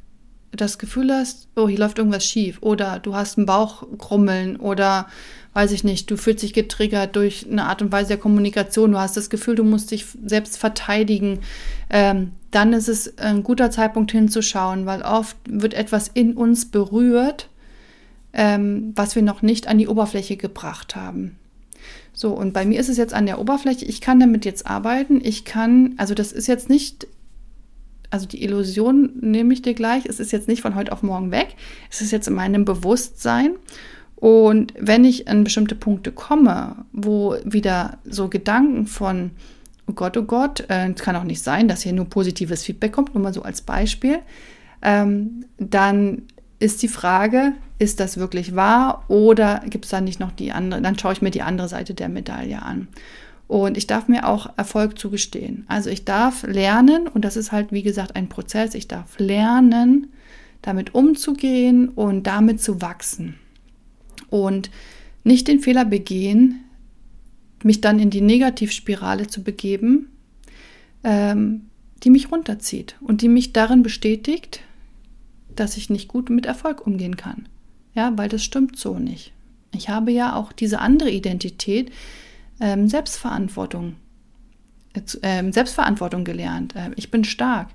das 0.51 0.77
Gefühl 0.79 1.11
hast, 1.11 1.49
oh, 1.55 1.67
hier 1.67 1.79
läuft 1.79 1.97
irgendwas 1.97 2.25
schief 2.25 2.57
oder 2.61 2.99
du 2.99 3.15
hast 3.15 3.37
einen 3.37 3.45
Bauchkrummeln 3.45 4.57
oder 4.57 5.07
weiß 5.57 5.71
ich 5.71 5.83
nicht, 5.83 6.11
du 6.11 6.17
fühlst 6.17 6.43
dich 6.43 6.53
getriggert 6.53 7.15
durch 7.15 7.47
eine 7.49 7.63
Art 7.63 7.81
und 7.81 7.91
Weise 7.91 8.09
der 8.09 8.17
Kommunikation, 8.17 8.91
du 8.91 8.99
hast 8.99 9.17
das 9.17 9.31
Gefühl, 9.31 9.55
du 9.55 9.63
musst 9.63 9.89
dich 9.89 10.05
selbst 10.23 10.55
verteidigen, 10.59 11.39
ähm, 11.89 12.33
dann 12.51 12.73
ist 12.73 12.87
es 12.87 13.17
ein 13.17 13.41
guter 13.41 13.71
Zeitpunkt 13.71 14.11
hinzuschauen, 14.11 14.85
weil 14.85 15.01
oft 15.01 15.35
wird 15.49 15.73
etwas 15.73 16.09
in 16.13 16.37
uns 16.37 16.69
berührt, 16.69 17.49
ähm, 18.33 18.93
was 18.95 19.15
wir 19.15 19.23
noch 19.23 19.41
nicht 19.41 19.67
an 19.67 19.79
die 19.79 19.87
Oberfläche 19.87 20.37
gebracht 20.37 20.95
haben. 20.95 21.39
So, 22.13 22.33
und 22.33 22.53
bei 22.53 22.63
mir 22.63 22.79
ist 22.79 22.89
es 22.89 22.97
jetzt 22.97 23.15
an 23.15 23.25
der 23.25 23.39
Oberfläche, 23.39 23.85
ich 23.85 23.99
kann 23.99 24.19
damit 24.19 24.45
jetzt 24.45 24.67
arbeiten, 24.67 25.21
ich 25.23 25.43
kann, 25.43 25.95
also 25.97 26.13
das 26.13 26.33
ist 26.33 26.45
jetzt 26.45 26.69
nicht 26.69 27.07
also 28.09 28.25
die 28.25 28.41
Illusion 28.41 29.11
nehme 29.19 29.53
ich 29.53 29.63
dir 29.63 29.73
gleich, 29.73 30.05
es 30.05 30.21
ist 30.21 30.31
jetzt 30.31 30.47
nicht 30.47 30.61
von 30.61 30.75
heute 30.75 30.93
auf 30.93 31.03
morgen 31.03 31.31
weg, 31.31 31.55
es 31.89 31.99
ist 31.99 32.11
jetzt 32.11 32.27
in 32.27 32.35
meinem 32.35 32.63
Bewusstsein. 32.63 33.55
Und 34.17 34.73
wenn 34.79 35.05
ich 35.05 35.27
an 35.27 35.43
bestimmte 35.43 35.75
Punkte 35.75 36.11
komme, 36.11 36.85
wo 36.91 37.35
wieder 37.45 37.99
so 38.03 38.29
Gedanken 38.29 38.87
von, 38.87 39.31
oh 39.87 39.93
Gott, 39.93 40.17
oh 40.17 40.23
Gott, 40.23 40.65
äh, 40.69 40.89
es 40.89 41.01
kann 41.01 41.15
auch 41.15 41.23
nicht 41.23 41.43
sein, 41.43 41.67
dass 41.67 41.83
hier 41.83 41.93
nur 41.93 42.05
positives 42.05 42.63
Feedback 42.63 42.91
kommt, 42.91 43.13
nur 43.13 43.23
mal 43.23 43.33
so 43.33 43.43
als 43.43 43.61
Beispiel, 43.61 44.19
ähm, 44.81 45.45
dann 45.59 46.23
ist 46.59 46.81
die 46.81 46.87
Frage, 46.87 47.53
ist 47.77 47.99
das 47.99 48.17
wirklich 48.17 48.55
wahr 48.55 49.03
oder 49.07 49.61
gibt 49.69 49.85
es 49.85 49.91
da 49.91 50.01
nicht 50.01 50.19
noch 50.19 50.31
die 50.31 50.51
andere, 50.51 50.81
dann 50.81 50.97
schaue 50.97 51.13
ich 51.13 51.21
mir 51.21 51.29
die 51.29 51.43
andere 51.43 51.67
Seite 51.67 51.93
der 51.93 52.09
Medaille 52.09 52.61
an. 52.61 52.87
Und 53.47 53.77
ich 53.77 53.87
darf 53.87 54.07
mir 54.07 54.27
auch 54.27 54.49
Erfolg 54.57 54.99
zugestehen. 54.99 55.63
Also 55.69 55.89
ich 55.89 56.03
darf 56.03 56.43
lernen, 56.43 57.07
und 57.07 57.23
das 57.23 57.37
ist 57.37 57.51
halt, 57.51 57.71
wie 57.71 57.83
gesagt, 57.83 58.15
ein 58.15 58.29
Prozess, 58.29 58.73
ich 58.73 58.87
darf 58.87 59.19
lernen, 59.19 60.07
damit 60.61 60.95
umzugehen 60.95 61.89
und 61.89 62.27
damit 62.27 62.61
zu 62.61 62.81
wachsen. 62.81 63.35
Und 64.29 64.69
nicht 65.23 65.47
den 65.47 65.59
Fehler 65.59 65.85
begehen, 65.85 66.63
mich 67.63 67.81
dann 67.81 67.99
in 67.99 68.09
die 68.09 68.21
Negativspirale 68.21 69.27
zu 69.27 69.43
begeben, 69.43 70.09
ähm, 71.03 71.69
die 72.03 72.09
mich 72.09 72.31
runterzieht 72.31 72.95
und 73.01 73.21
die 73.21 73.29
mich 73.29 73.53
darin 73.53 73.83
bestätigt, 73.83 74.61
dass 75.55 75.77
ich 75.77 75.89
nicht 75.89 76.07
gut 76.07 76.29
mit 76.29 76.45
Erfolg 76.45 76.85
umgehen 76.85 77.17
kann. 77.17 77.47
Ja, 77.95 78.15
weil 78.15 78.29
das 78.29 78.43
stimmt 78.43 78.77
so 78.77 78.99
nicht. 78.99 79.33
Ich 79.73 79.89
habe 79.89 80.11
ja 80.11 80.35
auch 80.35 80.51
diese 80.51 80.79
andere 80.79 81.09
Identität, 81.09 81.91
ähm, 82.59 82.87
Selbstverantwortung, 82.87 83.95
äh, 84.93 85.51
Selbstverantwortung 85.51 86.23
gelernt. 86.23 86.75
Äh, 86.75 86.91
ich 86.95 87.11
bin 87.11 87.23
stark. 87.23 87.69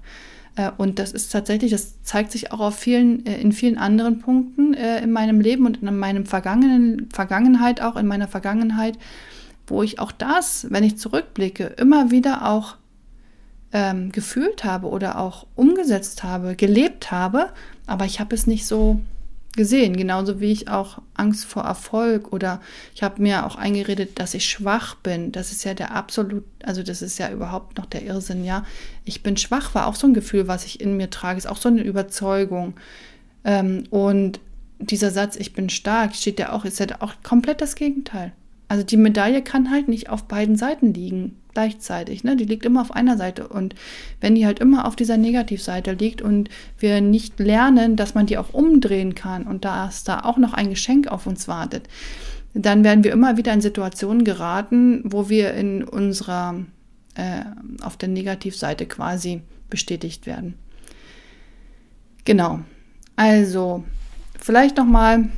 Äh, 0.57 0.71
und 0.77 0.99
das 0.99 1.13
ist 1.13 1.33
tatsächlich, 1.33 1.71
das 1.71 2.03
zeigt 2.03 2.33
sich 2.33 2.53
auch 2.53 2.61
auf 2.61 2.77
vielen, 2.77 3.25
äh, 3.27 3.41
in 3.41 3.53
vielen 3.53 3.79
anderen 3.79 4.19
Punkten 4.19 4.75
äh, 4.75 5.03
in 5.03 5.13
meinem 5.13 5.41
Leben 5.41 5.67
und 5.67 5.83
in 5.83 5.97
meinem 5.97 6.27
vergangenen, 6.27 7.09
Vergangenheit 7.13 7.81
auch, 7.81 7.97
in 7.97 8.07
meiner 8.07 8.29
Vergangenheit, 8.29 8.99
wo 9.67 9.83
ich 9.83 9.99
auch 9.99 10.13
das, 10.13 10.67
wenn 10.71 10.85
ich 10.85 10.99
zurückblicke, 10.99 11.65
immer 11.65 12.11
wieder 12.11 12.49
auch 12.49 12.77
ähm, 13.73 14.13
gefühlt 14.13 14.65
habe 14.65 14.89
oder 14.89 15.19
auch 15.19 15.47
umgesetzt 15.57 16.23
habe, 16.23 16.57
gelebt 16.57 17.11
habe, 17.11 17.51
aber 17.87 18.05
ich 18.05 18.21
habe 18.21 18.35
es 18.35 18.47
nicht 18.47 18.67
so 18.67 19.01
gesehen, 19.53 19.97
genauso 19.97 20.41
wie 20.41 20.51
ich 20.51 20.69
auch 20.69 21.03
Angst 21.15 21.45
vor 21.45 21.65
Erfolg 21.65 22.33
oder 22.33 22.61
ich 22.95 23.03
habe 23.03 23.21
mir 23.21 23.45
auch 23.45 23.57
eingeredet, 23.57 24.19
dass 24.19 24.35
ich 24.35 24.47
schwach 24.47 24.95
bin. 24.95 25.31
Das 25.31 25.53
ist 25.53 25.65
ja 25.65 25.75
der 25.75 25.95
absolut, 25.95 26.45
also 26.65 26.83
das 26.83 27.03
ist 27.03 27.19
ja 27.19 27.31
überhaupt 27.31 27.77
noch 27.77 27.87
der 27.87 28.03
Irrsinn, 28.03 28.45
ja. 28.45 28.65
Ich 29.05 29.23
bin 29.23 29.37
schwach, 29.37 29.75
war 29.75 29.87
auch 29.87 29.95
so 29.95 30.07
ein 30.07 30.15
Gefühl, 30.15 30.49
was 30.49 30.65
ich 30.65 30.81
in 30.81 30.97
mir 30.97 31.11
trage, 31.11 31.39
ist 31.39 31.47
auch 31.47 31.59
so 31.59 31.69
eine 31.69 31.83
Überzeugung. 31.83 32.75
Ähm, 33.45 33.85
und 33.91 34.41
dieser 34.79 35.11
Satz, 35.11 35.37
ich 35.37 35.53
bin 35.53 35.69
stark, 35.69 36.15
steht 36.15 36.39
ja 36.39 36.53
auch, 36.53 36.65
ist 36.65 36.81
ja 36.81 36.87
auch 37.01 37.15
komplett 37.23 37.61
das 37.61 37.75
Gegenteil. 37.75 38.33
Also 38.69 38.85
die 38.85 38.97
Medaille 38.97 39.43
kann 39.43 39.71
halt 39.71 39.89
nicht 39.89 40.09
auf 40.09 40.25
beiden 40.25 40.57
Seiten 40.57 40.95
liegen 40.95 41.37
gleichzeitig. 41.53 42.25
Ne? 42.25 42.37
Die 42.37 42.45
liegt 42.45 42.65
immer 42.65 42.81
auf 42.81 42.91
einer 42.91 43.17
Seite. 43.17 43.49
Und 43.49 43.75
wenn 44.21 44.35
die 44.35 44.47
halt 44.47 44.59
immer 44.59 44.87
auf 44.87 44.97
dieser 44.97 45.17
Negativseite 45.17 45.93
liegt 45.93 46.23
und 46.23 46.49
wir 46.79 47.01
nicht 47.01 47.39
lernen, 47.39 47.97
dass 47.97 48.15
man 48.15 48.27
die 48.27 48.39
auch 48.39 48.53
umdrehen 48.53 49.15
kann 49.15 49.45
und 49.45 49.65
dass 49.65 50.05
da 50.05 50.21
auch 50.21 50.39
noch 50.39 50.53
ein 50.53 50.71
Geschenk 50.71 51.09
auf 51.09 51.27
uns 51.27 51.49
wartet, 51.49 51.89
dann 52.55 52.85
werden 52.85 53.05
wir 53.05 53.13
immer 53.13 53.37
wieder 53.37 53.53
in 53.53 53.61
Situationen 53.61 54.25
geraten, 54.25 55.03
wo 55.05 55.29
wir 55.29 55.55
in 55.55 55.85
unserer, 55.85 56.57
äh, 57.15 57.45
auf 57.83 57.97
der 57.97 58.09
Negativseite 58.09 58.87
quasi 58.87 59.43
bestätigt 59.71 60.27
werden. 60.27 60.55
Genau. 62.25 62.61
Also, 63.17 63.85
vielleicht 64.39 64.77
nochmal 64.77 65.29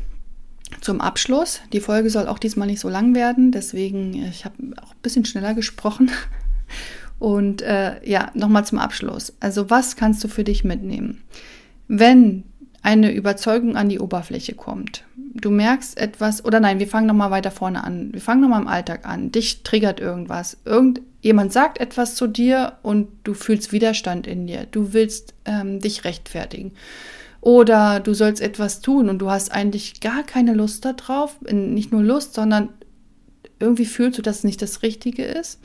zum 0.80 1.00
Abschluss. 1.00 1.60
Die 1.72 1.80
Folge 1.80 2.10
soll 2.10 2.28
auch 2.28 2.38
diesmal 2.38 2.66
nicht 2.66 2.80
so 2.80 2.88
lang 2.88 3.14
werden, 3.14 3.52
deswegen, 3.52 4.14
ich 4.26 4.44
habe 4.44 4.56
auch 4.82 4.92
ein 4.92 5.02
bisschen 5.02 5.24
schneller 5.24 5.54
gesprochen. 5.54 6.10
Und 7.18 7.62
äh, 7.62 8.06
ja, 8.08 8.30
nochmal 8.34 8.66
zum 8.66 8.78
Abschluss. 8.78 9.32
Also 9.40 9.70
was 9.70 9.96
kannst 9.96 10.22
du 10.24 10.28
für 10.28 10.44
dich 10.44 10.64
mitnehmen? 10.64 11.22
Wenn 11.88 12.44
eine 12.82 13.12
Überzeugung 13.12 13.76
an 13.76 13.88
die 13.88 13.98
Oberfläche 13.98 14.54
kommt, 14.54 15.04
du 15.16 15.50
merkst 15.50 15.96
etwas, 15.96 16.44
oder 16.44 16.60
nein, 16.60 16.78
wir 16.78 16.87
fangen 16.87 17.06
nochmal 17.06 17.30
weiter 17.30 17.50
vorne 17.50 17.82
an. 17.82 18.12
Wir 18.12 18.20
fangen 18.20 18.42
nochmal 18.42 18.60
im 18.60 18.68
Alltag 18.68 19.06
an. 19.06 19.32
Dich 19.32 19.62
triggert 19.62 20.00
irgendwas. 20.00 20.58
Irgendjemand 20.64 21.52
sagt 21.52 21.80
etwas 21.80 22.14
zu 22.14 22.26
dir 22.26 22.74
und 22.82 23.08
du 23.24 23.32
fühlst 23.32 23.72
Widerstand 23.72 24.26
in 24.26 24.46
dir. 24.46 24.66
Du 24.70 24.92
willst 24.92 25.34
ähm, 25.46 25.80
dich 25.80 26.04
rechtfertigen. 26.04 26.72
Oder 27.44 28.00
du 28.00 28.14
sollst 28.14 28.40
etwas 28.40 28.80
tun 28.80 29.11
und 29.11 29.18
du 29.18 29.30
hast 29.30 29.52
eigentlich 29.52 30.00
gar 30.00 30.22
keine 30.22 30.54
Lust 30.54 30.83
darauf. 30.87 31.37
Nicht 31.42 31.92
nur 31.92 32.02
Lust, 32.02 32.33
sondern 32.33 32.70
irgendwie 33.61 33.85
fühlst 33.85 34.16
du, 34.16 34.22
dass 34.22 34.38
es 34.38 34.44
nicht 34.44 34.62
das 34.62 34.83
Richtige 34.83 35.24
ist. 35.24 35.61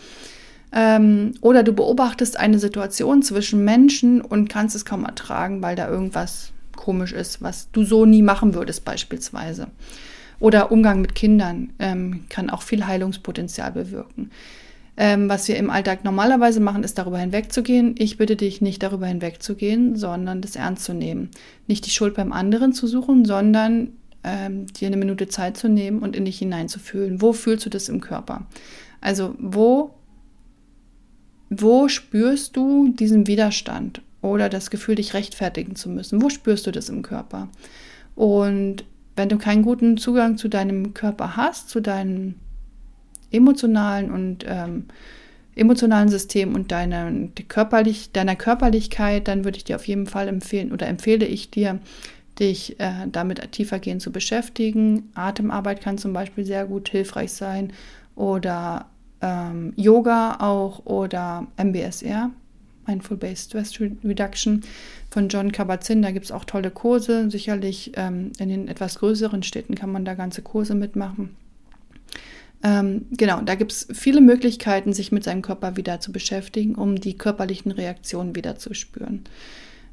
Ähm, 0.74 1.36
oder 1.40 1.64
du 1.64 1.72
beobachtest 1.72 2.38
eine 2.38 2.60
Situation 2.60 3.22
zwischen 3.22 3.64
Menschen 3.64 4.20
und 4.20 4.50
kannst 4.50 4.76
es 4.76 4.84
kaum 4.84 5.06
ertragen, 5.06 5.62
weil 5.62 5.78
da 5.78 5.88
irgendwas 5.88 6.52
komisch 6.76 7.14
ist, 7.14 7.42
was 7.42 7.72
du 7.72 7.86
so 7.86 8.06
nie 8.06 8.24
machen 8.24 8.56
würdest 8.56 8.84
beispielsweise. 8.84 9.68
Oder 10.42 10.74
Umgang 10.74 11.00
mit 11.00 11.16
Kindern 11.16 11.72
ähm, 11.80 12.26
kann 12.28 12.50
auch 12.50 12.62
viel 12.62 12.88
Heilungspotenzial 12.88 13.72
bewirken. 13.72 14.32
Ähm, 15.02 15.30
was 15.30 15.48
wir 15.48 15.56
im 15.56 15.70
Alltag 15.70 16.04
normalerweise 16.04 16.60
machen, 16.60 16.84
ist 16.84 16.98
darüber 16.98 17.20
hinwegzugehen. 17.20 17.96
Ich 17.98 18.18
bitte 18.18 18.36
dich 18.36 18.60
nicht 18.60 18.84
darüber 18.84 19.08
hinwegzugehen, 19.08 19.96
sondern 19.96 20.42
das 20.42 20.58
ernst 20.58 20.84
zu 20.84 20.94
nehmen. 20.94 21.30
Nicht 21.68 21.86
die 21.86 21.90
Schuld 21.90 22.16
beim 22.16 22.34
anderen 22.34 22.74
zu 22.74 22.86
suchen, 22.86 23.24
sondern 23.24 23.94
ähm, 24.26 24.66
dir 24.68 24.88
eine 24.88 24.98
Minute 24.98 25.30
Zeit 25.30 25.56
zu 25.56 25.70
nehmen 25.70 26.00
und 26.00 26.18
in 26.18 26.26
dich 26.26 26.40
hineinzufühlen. 26.40 27.22
Wo 27.22 27.32
fühlst 27.32 27.66
du 27.66 27.70
das 27.70 27.88
im 27.88 28.02
Körper? 28.02 28.46
Also 29.00 29.36
wo, 29.40 29.92
wo 31.50 31.88
spürst 31.88 32.58
du 32.58 32.90
diesen 32.90 33.26
Widerstand 33.26 34.02
oder 34.22 34.50
das 34.50 34.70
Gefühl, 34.70 34.96
dich 34.96 35.14
rechtfertigen 35.14 35.78
zu 35.78 35.90
müssen? 35.90 36.22
Wo 36.22 36.30
spürst 36.30 36.68
du 36.68 36.72
das 36.72 36.90
im 36.90 37.04
Körper? 37.04 37.48
Und 38.16 38.84
wenn 39.16 39.30
du 39.30 39.38
keinen 39.38 39.64
guten 39.64 39.96
Zugang 39.96 40.36
zu 40.36 40.50
deinem 40.50 40.94
Körper 40.94 41.38
hast, 41.38 41.70
zu 41.70 41.80
deinem 41.80 42.36
emotionalen 43.32 44.12
und 44.12 44.46
ähm, 44.48 44.86
emotionalen 45.56 46.10
System 46.10 46.56
und 46.56 46.72
deiner, 46.72 47.12
körperlich, 47.48 48.12
deiner 48.12 48.36
Körperlichkeit, 48.36 49.28
dann 49.28 49.44
würde 49.44 49.58
ich 49.58 49.64
dir 49.66 49.76
auf 49.76 49.88
jeden 49.88 50.08
Fall 50.08 50.28
empfehlen 50.28 50.72
oder 50.72 50.88
empfehle 50.88 51.26
ich 51.26 51.52
dir, 51.52 51.80
dich 52.40 52.80
äh, 52.80 53.08
damit 53.12 53.52
tiefergehend 53.52 54.02
zu 54.02 54.12
beschäftigen. 54.12 55.10
Atemarbeit 55.14 55.82
kann 55.82 55.98
zum 55.98 56.14
Beispiel 56.14 56.46
sehr 56.46 56.66
gut 56.66 56.90
hilfreich 56.90 57.34
sein 57.34 57.74
oder 58.16 58.86
ähm, 59.22 59.74
Yoga 59.76 60.38
auch 60.40 60.86
oder 60.86 61.48
MBSR, 61.58 62.32
Mindful 62.88 63.18
Based 63.18 63.50
Stress 63.50 63.80
Reduction 63.80 64.62
von 65.12 65.28
John 65.28 65.52
Kabat-Zinn. 65.52 66.02
Da 66.02 66.12
gibt 66.12 66.26
es 66.26 66.32
auch 66.32 66.46
tolle 66.46 66.72
Kurse. 66.72 67.30
Sicherlich 67.30 67.92
ähm, 67.96 68.32
in 68.40 68.50
den 68.50 68.68
etwas 68.70 69.00
größeren 69.00 69.44
Städten 69.44 69.76
kann 69.76 69.92
man 69.92 70.06
da 70.06 70.14
ganze 70.14 70.42
Kurse 70.42 70.76
mitmachen. 70.76 71.36
Ähm, 72.64 73.06
genau, 73.12 73.42
da 73.42 73.56
gibt 73.56 73.72
es 73.72 73.88
viele 73.94 74.22
Möglichkeiten, 74.22 74.94
sich 74.94 75.12
mit 75.12 75.24
seinem 75.24 75.42
Körper 75.42 75.78
wieder 75.78 76.00
zu 76.00 76.12
beschäftigen, 76.12 76.76
um 76.76 77.00
die 77.00 77.18
körperlichen 77.18 77.72
Reaktionen 77.72 78.36
wieder 78.36 78.58
zu 78.58 78.74
spüren. 78.74 79.24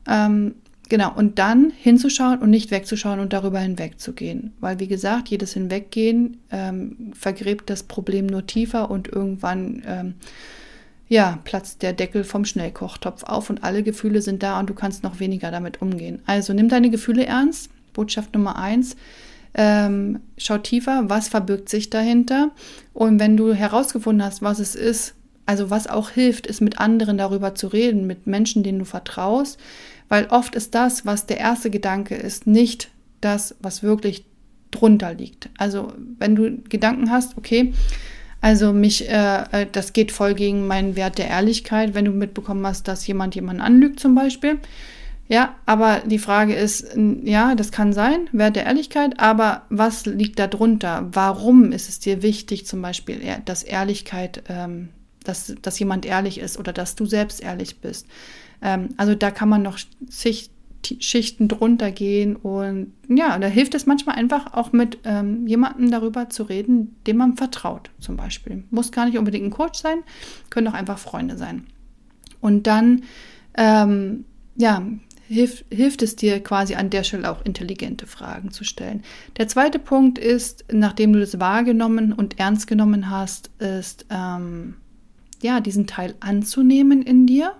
Ähm, 0.09 0.57
genau, 0.89 1.13
und 1.15 1.39
dann 1.39 1.71
hinzuschauen 1.71 2.41
und 2.41 2.51
nicht 2.51 2.71
wegzuschauen 2.71 3.21
und 3.21 3.33
darüber 3.33 3.61
hinwegzugehen. 3.61 4.53
Weil, 4.59 4.81
wie 4.81 4.89
gesagt, 4.89 5.29
jedes 5.29 5.53
Hinweggehen 5.53 6.39
ähm, 6.51 7.13
vergräbt 7.15 7.71
das 7.71 7.85
Problem 7.85 8.27
nur 8.27 8.47
tiefer 8.47 8.91
und 8.91 9.09
irgendwann 9.09 9.83
ähm, 9.87 10.15
ja, 11.09 11.39
platzt 11.45 11.83
der 11.83 11.93
Deckel 11.93 12.25
vom 12.25 12.45
Schnellkochtopf 12.45 13.23
auf 13.23 13.49
und 13.49 13.63
alle 13.63 13.85
Gefühle 13.85 14.23
sind 14.23 14.43
da 14.43 14.59
und 14.59 14.69
du 14.69 14.75
kannst 14.75 15.05
noch 15.05 15.21
weniger 15.21 15.53
damit 15.53 15.81
umgehen. 15.81 16.21
Also 16.27 16.53
nimm 16.53 16.69
deine 16.69 16.91
Gefühle 16.91 17.27
ernst. 17.27 17.71
Botschaft 17.93 18.35
Nummer 18.35 18.57
eins. 18.57 18.97
Ähm, 19.59 20.21
schau 20.37 20.59
tiefer, 20.59 21.09
was 21.09 21.29
verbirgt 21.29 21.69
sich 21.69 21.91
dahinter. 21.91 22.51
Und 22.93 23.19
wenn 23.19 23.37
du 23.37 23.55
herausgefunden 23.55 24.25
hast, 24.25 24.43
was 24.43 24.59
es 24.59 24.75
ist, 24.75 25.15
also 25.47 25.71
was 25.71 25.87
auch 25.87 26.11
hilft, 26.11 26.47
ist 26.47 26.61
mit 26.61 26.79
anderen 26.79 27.17
darüber 27.19 27.55
zu 27.55 27.69
reden, 27.69 28.07
mit 28.07 28.27
Menschen, 28.27 28.63
denen 28.63 28.81
du 28.81 28.85
vertraust, 28.85 29.59
weil 30.09 30.27
oft 30.27 30.55
ist 30.55 30.75
das, 30.75 31.07
was 31.07 31.27
der 31.27 31.39
erste 31.39 31.71
Gedanke 31.71 32.15
ist, 32.15 32.47
nicht 32.47 32.91
das, 33.21 33.55
was 33.61 33.83
wirklich 33.83 34.27
drunter 34.71 35.15
liegt. 35.15 35.49
Also 35.57 35.93
wenn 36.19 36.37
du 36.37 36.59
Gedanken 36.69 37.11
hast, 37.11 37.39
okay, 37.39 37.73
also 38.41 38.73
mich, 38.73 39.09
äh, 39.09 39.43
äh, 39.53 39.67
das 39.71 39.93
geht 39.93 40.13
voll 40.13 40.35
gegen 40.35 40.67
meinen 40.67 40.97
Wert 40.97 41.19
der 41.19 41.29
Ehrlichkeit, 41.29 41.95
wenn 41.95 42.05
du 42.05 42.13
mitbekommen 42.13 42.67
hast, 42.67 42.87
dass 42.87 43.07
jemand 43.07 43.35
jemanden 43.35 43.63
anlügt 43.63 44.01
zum 44.01 44.15
Beispiel. 44.15 44.59
Ja, 45.29 45.57
aber 45.67 46.03
die 46.07 46.21
Frage 46.21 46.55
ist, 46.55 46.97
ja, 47.23 47.55
das 47.57 47.73
kann 47.73 47.93
sein, 47.93 48.29
Wert 48.33 48.55
der 48.55 48.67
Ehrlichkeit, 48.67 49.19
aber 49.19 49.63
was 49.71 50.07
liegt 50.07 50.39
da 50.39 50.47
drunter? 50.47 51.09
Warum 51.13 51.73
ist 51.73 51.89
es 51.89 51.99
dir 51.99 52.23
wichtig, 52.23 52.67
zum 52.67 52.81
Beispiel, 52.81 53.21
dass 53.45 53.65
Ehrlichkeit, 53.65 54.45
ähm, 54.49 54.91
dass, 55.25 55.55
dass 55.61 55.79
jemand 55.81 56.07
ehrlich 56.07 56.39
ist 56.39 56.59
oder 56.59 56.73
dass 56.73 56.95
du 56.95 57.07
selbst 57.07 57.43
ehrlich 57.43 57.81
bist? 57.81 58.07
Ähm, 58.63 58.91
also 58.97 59.17
da 59.17 59.33
kann 59.33 59.49
man 59.49 59.63
noch 59.63 59.79
sich 60.09 60.51
Schichten 61.01 61.49
drunter 61.49 61.91
gehen. 61.91 62.37
Und 62.37 62.93
ja, 63.09 63.39
da 63.39 63.47
hilft 63.49 63.75
es 63.75 63.87
manchmal 63.87 64.17
einfach 64.17 64.55
auch 64.55 64.73
mit 64.73 64.99
ähm, 65.05 65.47
jemandem 65.47 65.91
darüber 65.91 66.29
zu 66.31 66.45
reden, 66.45 66.97
dem 67.07 67.17
man 67.17 67.37
vertraut, 67.37 67.91
zum 67.99 68.17
Beispiel. 68.17 68.65
Muss 68.71 68.93
gar 68.93 69.07
nicht 69.07 69.19
unbedingt 69.19 69.47
ein 69.47 69.51
Coach 69.51 69.81
sein, 69.81 69.99
können 70.51 70.69
auch 70.69 70.75
einfach 70.75 70.99
Freunde 70.99 71.37
sein. 71.37 71.67
Und 72.41 72.67
dann, 72.67 73.03
ähm, 73.57 74.25
ja, 74.57 74.83
hilft, 75.29 75.65
hilft 75.71 76.03
es 76.03 76.17
dir 76.17 76.43
quasi 76.43 76.75
an 76.75 76.91
der 76.91 77.05
Stelle 77.05 77.31
auch 77.31 77.45
intelligente 77.45 78.07
Fragen 78.07 78.51
zu 78.51 78.65
stellen. 78.65 79.03
Der 79.37 79.49
zweite 79.49 79.79
Punkt 79.79 80.19
ist, 80.19 80.65
nachdem 80.71 81.13
du 81.13 81.21
das 81.21 81.39
wahrgenommen 81.41 82.13
und 82.13 82.39
ernst 82.39 82.67
genommen 82.67 83.11
hast, 83.11 83.51
ist, 83.59 84.07
ähm, 84.11 84.75
ja, 85.43 85.61
diesen 85.61 85.87
Teil 85.87 86.15
anzunehmen 86.21 87.03
in 87.03 87.27
dir, 87.27 87.53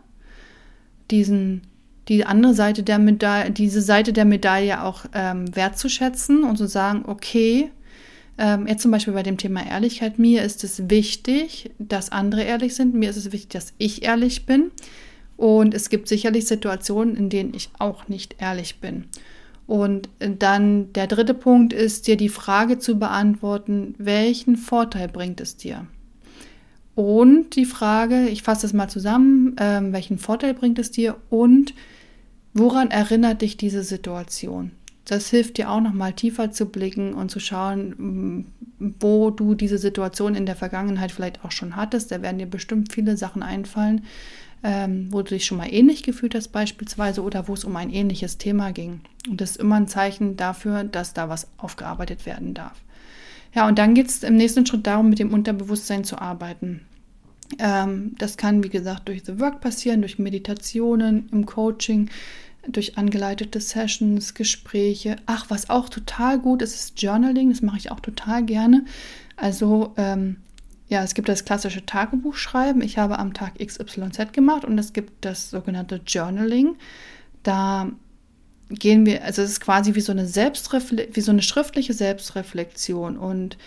diesen 1.11 1.63
die 2.09 2.25
andere 2.25 2.55
Seite 2.55 2.83
der 2.83 2.99
Medaille, 2.99 3.51
diese 3.51 3.83
Seite 3.83 4.13
der 4.13 4.25
Medaille 4.25 4.83
auch 4.85 5.07
ähm, 5.13 5.55
wertzuschätzen 5.55 6.45
und 6.45 6.57
zu 6.57 6.69
sagen, 6.69 7.05
okay, 7.07 7.71
ähm, 8.39 8.67
jetzt 8.67 8.83
zum 8.83 8.91
Beispiel 8.91 9.15
bei 9.15 9.23
dem 9.23 9.39
Thema 9.39 9.67
Ehrlichkeit, 9.67 10.19
mir 10.19 10.43
ist 10.43 10.63
es 10.63 10.89
wichtig, 10.89 11.71
dass 11.79 12.13
andere 12.13 12.43
ehrlich 12.43 12.75
sind, 12.75 12.95
mir 12.95 13.11
ist 13.11 13.17
es 13.17 13.33
wichtig, 13.33 13.49
dass 13.49 13.73
ich 13.79 14.05
ehrlich 14.05 14.47
bin. 14.47 14.71
Und 15.37 15.75
es 15.75 15.91
gibt 15.91 16.09
sicherlich 16.09 16.47
Situationen, 16.47 17.17
in 17.17 17.29
denen 17.29 17.55
ich 17.55 17.71
auch 17.79 18.09
nicht 18.09 18.37
ehrlich 18.39 18.81
bin. 18.81 19.05
Und 19.67 20.09
dann 20.19 20.93
der 20.93 21.09
dritte 21.09 21.35
Punkt 21.35 21.73
ist, 21.73 22.07
dir 22.07 22.17
die 22.17 22.29
Frage 22.29 22.79
zu 22.79 22.99
beantworten, 22.99 23.95
welchen 23.99 24.57
Vorteil 24.57 25.09
bringt 25.09 25.41
es 25.41 25.57
dir? 25.57 25.87
Und 26.95 27.57
die 27.57 27.67
Frage, 27.67 28.29
ich 28.29 28.43
fasse 28.43 28.63
das 28.63 28.73
mal 28.73 28.89
zusammen, 28.89 29.57
ähm, 29.59 29.93
welchen 29.93 30.19
Vorteil 30.19 30.55
bringt 30.55 30.79
es 30.79 30.91
dir 30.91 31.17
und 31.29 31.75
Woran 32.59 32.91
erinnert 32.91 33.43
dich 33.43 33.59
diese 33.59 33.83
Situation? 33.83 34.71
Das 35.05 35.29
hilft 35.29 35.59
dir 35.59 35.71
auch 35.71 35.83
nochmal 35.83 36.15
tiefer 36.15 36.53
zu 36.53 36.65
blicken 36.65 37.13
und 37.13 37.31
zu 37.31 37.39
schauen, 37.39 38.47
wo 38.99 39.29
du 39.29 39.55
diese 39.55 39.77
Situation 39.77 40.35
in 40.35 40.47
der 40.47 40.57
Vergangenheit 40.57 41.13
vielleicht 41.13 41.45
auch 41.45 41.53
schon 41.53 41.77
hattest. 41.77 42.11
Da 42.11 42.23
werden 42.23 42.39
dir 42.39 42.47
bestimmt 42.47 42.95
viele 42.95 43.19
Sachen 43.19 43.43
einfallen, 43.43 44.07
ähm, 44.63 45.09
wo 45.11 45.23
du 45.23 45.31
dich 45.31 45.47
schon 45.47 45.59
mal 45.59 45.73
ähnlich 45.73 46.03
gefühlt 46.03 46.35
hast 46.35 46.49
beispielsweise 46.49 47.23
oder 47.23 47.49
wo 47.49 47.55
es 47.55 47.65
um 47.65 47.77
ein 47.77 47.91
ähnliches 47.91 48.39
Thema 48.39 48.73
ging. 48.73 49.01
Und 49.29 49.41
das 49.41 49.53
ist 49.53 49.61
immer 49.61 49.77
ein 49.77 49.89
Zeichen 49.89 50.37
dafür, 50.37 50.85
dass 50.85 51.13
da 51.13 51.29
was 51.29 51.49
aufgearbeitet 51.59 52.27
werden 52.27 52.55
darf. 52.55 52.81
Ja, 53.55 53.67
und 53.67 53.79
dann 53.79 53.95
geht 53.95 54.09
es 54.09 54.23
im 54.23 54.37
nächsten 54.37 54.67
Schritt 54.67 54.87
darum, 54.87 55.09
mit 55.09 55.19
dem 55.19 55.33
Unterbewusstsein 55.33 56.05
zu 56.05 56.19
arbeiten. 56.19 56.83
Ähm, 57.59 58.15
das 58.19 58.37
kann, 58.37 58.63
wie 58.65 58.69
gesagt, 58.69 59.09
durch 59.09 59.25
The 59.25 59.41
Work 59.41 59.61
passieren, 59.61 60.01
durch 60.01 60.19
Meditationen, 60.19 61.29
im 61.33 61.47
Coaching, 61.47 62.11
durch 62.69 62.99
angeleitete 62.99 63.61
Sessions, 63.61 64.35
Gespräche. 64.35 65.17
Ach, 65.27 65.47
was 65.49 65.71
auch 65.71 65.89
total 65.89 66.39
gut 66.39 66.63
ist, 66.63 66.75
ist 66.75 67.01
Journaling. 67.01 67.51
Das 67.51 67.63
mache 67.63 67.79
ich 67.79 67.91
auch 67.91 68.01
total 68.01 68.45
gerne. 68.45 68.85
Also, 69.37 69.95
ähm, 69.97 70.37
ja, 70.89 71.03
es 71.03 71.15
gibt 71.15 71.29
das 71.29 71.45
klassische 71.45 71.85
Tagebuchschreiben. 71.85 72.81
Ich 72.81 72.99
habe 72.99 73.19
am 73.19 73.35
Tag 73.35 73.59
XYZ 73.59 74.33
gemacht 74.33 74.65
und 74.65 74.79
es 74.79 74.93
gibt 74.93 75.25
das 75.25 75.51
sogenannte 75.51 76.01
Journaling. 76.07 76.77
Da 77.43 77.91
gehen 78.71 79.05
wir, 79.07 79.25
also 79.25 79.43
es 79.43 79.51
ist 79.51 79.61
quasi 79.61 79.95
wie 79.95 80.01
so 80.01 80.13
eine 80.13 80.27
Selbstrefle 80.27 81.09
wie 81.13 81.21
so 81.21 81.33
eine 81.33 81.43
schriftliche 81.43 81.93
Selbstreflexion 81.93 83.17
und 83.17 83.59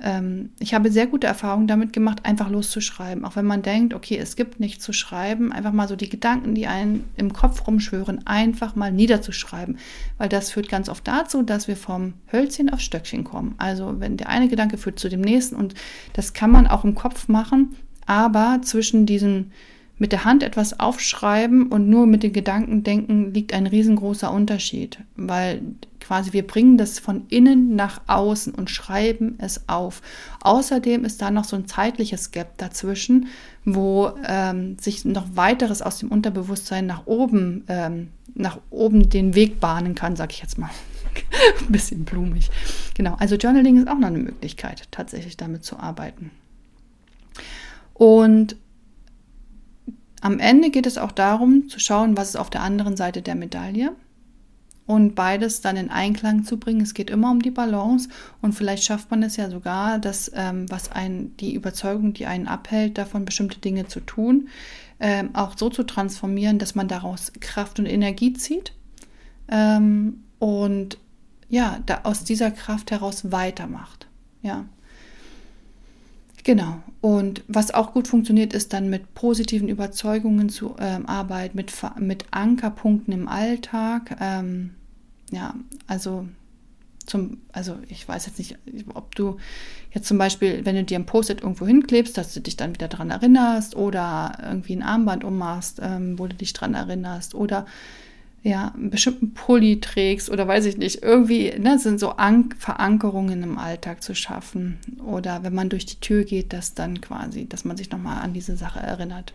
ähm, 0.00 0.50
ich 0.58 0.74
habe 0.74 0.90
sehr 0.90 1.06
gute 1.06 1.26
Erfahrungen 1.26 1.66
damit 1.66 1.92
gemacht, 1.92 2.20
einfach 2.24 2.50
loszuschreiben. 2.50 3.24
Auch 3.24 3.36
wenn 3.36 3.46
man 3.46 3.62
denkt, 3.62 3.94
okay, 3.94 4.18
es 4.18 4.36
gibt 4.36 4.60
nichts 4.60 4.84
zu 4.84 4.92
schreiben, 4.92 5.52
einfach 5.52 5.72
mal 5.72 5.88
so 5.88 5.96
die 5.96 6.08
Gedanken, 6.08 6.54
die 6.54 6.66
einen 6.66 7.04
im 7.16 7.32
Kopf 7.32 7.66
rumschwören, 7.66 8.26
einfach 8.26 8.76
mal 8.76 8.92
niederzuschreiben. 8.92 9.78
Weil 10.18 10.28
das 10.28 10.50
führt 10.50 10.68
ganz 10.68 10.88
oft 10.88 11.06
dazu, 11.08 11.42
dass 11.42 11.68
wir 11.68 11.76
vom 11.76 12.14
Hölzchen 12.30 12.70
aufs 12.70 12.84
Stöckchen 12.84 13.24
kommen. 13.24 13.54
Also 13.58 14.00
wenn 14.00 14.16
der 14.16 14.28
eine 14.28 14.48
Gedanke 14.48 14.76
führt 14.76 14.98
zu 14.98 15.08
dem 15.08 15.22
nächsten 15.22 15.56
und 15.56 15.74
das 16.12 16.34
kann 16.34 16.50
man 16.50 16.66
auch 16.66 16.84
im 16.84 16.94
Kopf 16.94 17.28
machen, 17.28 17.76
aber 18.04 18.60
zwischen 18.62 19.06
diesen 19.06 19.52
mit 19.98 20.12
der 20.12 20.24
Hand 20.24 20.42
etwas 20.42 20.78
aufschreiben 20.78 21.68
und 21.68 21.88
nur 21.88 22.06
mit 22.06 22.22
den 22.22 22.32
Gedanken 22.32 22.82
denken, 22.82 23.32
liegt 23.32 23.54
ein 23.54 23.66
riesengroßer 23.66 24.30
Unterschied, 24.30 24.98
weil 25.16 25.62
quasi 26.00 26.32
wir 26.32 26.46
bringen 26.46 26.76
das 26.76 26.98
von 26.98 27.24
innen 27.28 27.74
nach 27.74 28.02
außen 28.06 28.54
und 28.54 28.70
schreiben 28.70 29.36
es 29.38 29.68
auf. 29.68 30.02
Außerdem 30.42 31.04
ist 31.04 31.22
da 31.22 31.30
noch 31.30 31.44
so 31.44 31.56
ein 31.56 31.66
zeitliches 31.66 32.30
Gap 32.30 32.58
dazwischen, 32.58 33.28
wo 33.64 34.12
ähm, 34.26 34.78
sich 34.78 35.04
noch 35.04 35.26
weiteres 35.34 35.82
aus 35.82 35.98
dem 35.98 36.10
Unterbewusstsein 36.10 36.86
nach 36.86 37.06
oben, 37.06 37.64
ähm, 37.68 38.08
nach 38.34 38.58
oben 38.70 39.08
den 39.08 39.34
Weg 39.34 39.60
bahnen 39.60 39.94
kann, 39.94 40.14
sag 40.14 40.32
ich 40.32 40.42
jetzt 40.42 40.58
mal. 40.58 40.70
ein 41.60 41.72
bisschen 41.72 42.04
blumig. 42.04 42.50
Genau, 42.94 43.16
also 43.18 43.36
Journaling 43.36 43.78
ist 43.78 43.88
auch 43.88 43.98
noch 43.98 44.08
eine 44.08 44.18
Möglichkeit, 44.18 44.82
tatsächlich 44.90 45.36
damit 45.36 45.64
zu 45.64 45.78
arbeiten. 45.78 46.30
Und 47.94 48.56
am 50.20 50.38
Ende 50.38 50.70
geht 50.70 50.86
es 50.86 50.98
auch 50.98 51.12
darum, 51.12 51.68
zu 51.68 51.78
schauen, 51.78 52.16
was 52.16 52.30
ist 52.30 52.36
auf 52.36 52.50
der 52.50 52.62
anderen 52.62 52.96
Seite 52.96 53.22
der 53.22 53.34
Medaille 53.34 53.92
und 54.86 55.14
beides 55.14 55.60
dann 55.60 55.76
in 55.76 55.90
Einklang 55.90 56.44
zu 56.44 56.58
bringen. 56.58 56.80
Es 56.80 56.94
geht 56.94 57.10
immer 57.10 57.30
um 57.30 57.42
die 57.42 57.50
Balance 57.50 58.08
und 58.40 58.52
vielleicht 58.52 58.84
schafft 58.84 59.10
man 59.10 59.22
es 59.22 59.36
ja 59.36 59.50
sogar, 59.50 59.98
dass 59.98 60.30
ähm, 60.34 60.70
was 60.70 60.92
einen, 60.92 61.36
die 61.38 61.54
Überzeugung, 61.54 62.14
die 62.14 62.26
einen 62.26 62.46
abhält, 62.46 62.96
davon 62.96 63.24
bestimmte 63.24 63.58
Dinge 63.58 63.88
zu 63.88 64.00
tun, 64.00 64.48
ähm, 65.00 65.30
auch 65.34 65.58
so 65.58 65.68
zu 65.68 65.82
transformieren, 65.82 66.58
dass 66.58 66.74
man 66.74 66.88
daraus 66.88 67.32
Kraft 67.40 67.78
und 67.78 67.86
Energie 67.86 68.32
zieht 68.32 68.72
ähm, 69.48 70.22
und 70.38 70.98
ja, 71.48 71.80
da 71.86 72.00
aus 72.04 72.24
dieser 72.24 72.50
Kraft 72.50 72.90
heraus 72.90 73.30
weitermacht. 73.30 74.06
Ja. 74.42 74.64
Genau. 76.46 76.80
Und 77.00 77.42
was 77.48 77.74
auch 77.74 77.92
gut 77.92 78.06
funktioniert, 78.06 78.52
ist 78.52 78.72
dann 78.72 78.88
mit 78.88 79.14
positiven 79.14 79.68
Überzeugungen 79.68 80.48
zu 80.48 80.76
ähm, 80.78 81.04
arbeiten, 81.06 81.56
mit, 81.56 81.72
mit 81.98 82.24
Ankerpunkten 82.30 83.12
im 83.12 83.26
Alltag. 83.26 84.16
Ähm, 84.20 84.70
ja, 85.32 85.56
also 85.88 86.28
zum, 87.04 87.38
also 87.50 87.76
ich 87.88 88.06
weiß 88.06 88.26
jetzt 88.26 88.38
nicht, 88.38 88.56
ob 88.94 89.16
du 89.16 89.38
jetzt 89.90 90.06
zum 90.06 90.18
Beispiel, 90.18 90.64
wenn 90.64 90.76
du 90.76 90.84
dir 90.84 91.00
ein 91.00 91.06
Post-it 91.06 91.40
irgendwo 91.40 91.66
hinklebst, 91.66 92.16
dass 92.16 92.32
du 92.32 92.38
dich 92.38 92.54
dann 92.54 92.74
wieder 92.74 92.86
daran 92.86 93.10
erinnerst 93.10 93.74
oder 93.74 94.38
irgendwie 94.40 94.76
ein 94.76 94.84
Armband 94.84 95.24
ummachst, 95.24 95.80
ähm, 95.82 96.16
wo 96.16 96.28
du 96.28 96.36
dich 96.36 96.52
daran 96.52 96.74
erinnerst 96.74 97.34
oder 97.34 97.66
ja, 98.46 98.72
einen 98.76 98.90
bestimmten 98.90 99.34
Pulli 99.34 99.80
trägst 99.80 100.30
oder 100.30 100.46
weiß 100.46 100.66
ich 100.66 100.76
nicht, 100.76 101.02
irgendwie 101.02 101.52
ne, 101.58 101.80
sind 101.80 101.98
so 101.98 102.10
An 102.10 102.50
Verankerungen 102.56 103.42
im 103.42 103.58
Alltag 103.58 104.04
zu 104.04 104.14
schaffen. 104.14 104.78
Oder 105.04 105.42
wenn 105.42 105.52
man 105.52 105.68
durch 105.68 105.84
die 105.84 105.98
Tür 105.98 106.22
geht, 106.22 106.52
dass 106.52 106.72
dann 106.72 107.00
quasi, 107.00 107.48
dass 107.48 107.64
man 107.64 107.76
sich 107.76 107.90
nochmal 107.90 108.22
an 108.22 108.34
diese 108.34 108.56
Sache 108.56 108.78
erinnert. 108.78 109.34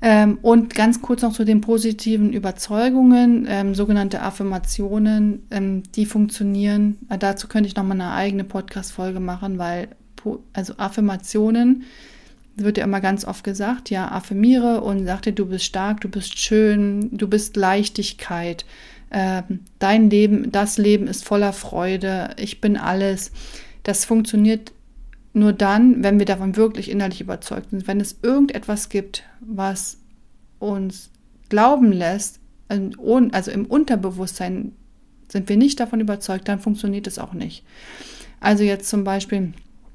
Ähm, 0.00 0.38
und 0.42 0.74
ganz 0.74 1.00
kurz 1.00 1.22
noch 1.22 1.32
zu 1.32 1.44
den 1.44 1.60
positiven 1.60 2.32
Überzeugungen, 2.32 3.46
ähm, 3.48 3.76
sogenannte 3.76 4.22
Affirmationen, 4.22 5.46
ähm, 5.52 5.84
die 5.94 6.04
funktionieren. 6.06 6.98
Äh, 7.08 7.18
dazu 7.18 7.46
könnte 7.46 7.68
ich 7.68 7.76
nochmal 7.76 8.00
eine 8.00 8.10
eigene 8.10 8.42
Podcast-Folge 8.42 9.20
machen, 9.20 9.58
weil 9.58 9.90
also 10.52 10.74
Affirmationen 10.76 11.84
wird 12.56 12.78
ja 12.78 12.84
immer 12.84 13.00
ganz 13.00 13.24
oft 13.24 13.44
gesagt, 13.44 13.90
ja, 13.90 14.10
affirmiere 14.10 14.82
und 14.82 15.06
sag 15.06 15.22
dir, 15.22 15.32
du 15.32 15.46
bist 15.46 15.64
stark, 15.64 16.00
du 16.00 16.08
bist 16.08 16.38
schön, 16.38 17.16
du 17.16 17.28
bist 17.28 17.56
Leichtigkeit. 17.56 18.64
Äh, 19.10 19.42
dein 19.78 20.10
Leben, 20.10 20.52
das 20.52 20.78
Leben 20.78 21.06
ist 21.06 21.24
voller 21.24 21.52
Freude, 21.52 22.30
ich 22.38 22.60
bin 22.60 22.76
alles. 22.76 23.32
Das 23.82 24.04
funktioniert 24.04 24.72
nur 25.32 25.52
dann, 25.52 26.02
wenn 26.02 26.18
wir 26.18 26.26
davon 26.26 26.56
wirklich 26.56 26.90
innerlich 26.90 27.20
überzeugt 27.20 27.70
sind. 27.70 27.86
Wenn 27.86 28.00
es 28.00 28.18
irgendetwas 28.22 28.88
gibt, 28.88 29.24
was 29.40 29.98
uns 30.58 31.10
glauben 31.48 31.92
lässt, 31.92 32.38
also 32.68 33.50
im 33.50 33.66
Unterbewusstsein 33.66 34.72
sind 35.28 35.48
wir 35.48 35.56
nicht 35.56 35.80
davon 35.80 36.00
überzeugt, 36.00 36.48
dann 36.48 36.60
funktioniert 36.60 37.06
es 37.06 37.18
auch 37.18 37.32
nicht. 37.32 37.64
Also 38.40 38.64
jetzt 38.64 38.88
zum 38.88 39.04
Beispiel 39.04 39.52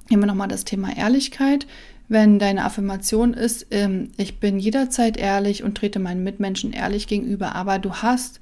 immer 0.10 0.26
nochmal 0.26 0.48
das 0.48 0.66
Thema 0.66 0.96
Ehrlichkeit. 0.96 1.68
Wenn 2.10 2.40
deine 2.40 2.64
Affirmation 2.64 3.34
ist, 3.34 3.68
ähm, 3.72 4.12
ich 4.18 4.40
bin 4.40 4.60
jederzeit 4.60 5.18
ehrlich 5.18 5.64
und 5.64 5.76
trete 5.76 6.00
meinen 6.00 6.24
Mitmenschen 6.24 6.72
ehrlich 6.72 7.08
gegenüber, 7.08 7.56
aber 7.56 7.80
du 7.80 7.96
hast 7.96 8.40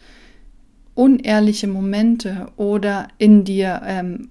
unehrliche 0.93 1.67
Momente 1.67 2.47
oder 2.57 3.07
in 3.17 3.43
dir, 3.43 3.81
ähm, 3.85 4.29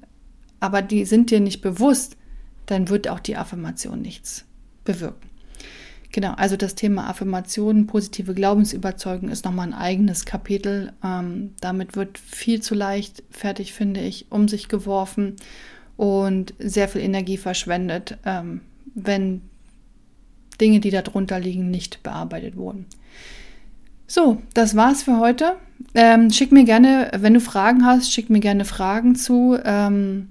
aber 0.60 0.82
die 0.82 1.04
sind 1.04 1.30
dir 1.30 1.40
nicht 1.40 1.62
bewusst, 1.62 2.16
dann 2.66 2.88
wird 2.88 3.08
auch 3.08 3.20
die 3.20 3.36
Affirmation 3.36 4.00
nichts 4.00 4.44
bewirken. 4.84 5.28
Genau, 6.14 6.34
also 6.34 6.56
das 6.56 6.76
Thema 6.76 7.08
Affirmationen, 7.08 7.88
positive 7.88 8.34
Glaubensüberzeugung 8.34 9.30
ist 9.30 9.44
nochmal 9.44 9.66
ein 9.66 9.74
eigenes 9.74 10.24
Kapitel. 10.24 10.92
Ähm, 11.02 11.54
damit 11.60 11.96
wird 11.96 12.18
viel 12.18 12.62
zu 12.62 12.76
leicht, 12.76 13.24
fertig 13.30 13.72
finde 13.72 14.00
ich, 14.00 14.26
um 14.30 14.46
sich 14.46 14.68
geworfen 14.68 15.34
und 15.96 16.54
sehr 16.60 16.86
viel 16.86 17.00
Energie 17.00 17.36
verschwendet, 17.36 18.16
ähm, 18.24 18.60
wenn 18.94 19.42
Dinge, 20.60 20.80
die 20.80 20.90
darunter 20.90 21.40
liegen, 21.40 21.70
nicht 21.70 22.02
bearbeitet 22.02 22.56
wurden. 22.56 22.86
So, 24.06 24.42
das 24.52 24.76
war's 24.76 25.02
für 25.02 25.18
heute. 25.18 25.56
Ähm, 25.94 26.30
schick 26.30 26.52
mir 26.52 26.64
gerne, 26.64 27.10
wenn 27.16 27.34
du 27.34 27.40
Fragen 27.40 27.84
hast, 27.84 28.12
schick 28.12 28.30
mir 28.30 28.40
gerne 28.40 28.64
Fragen 28.64 29.16
zu. 29.16 29.58
Ähm, 29.64 30.28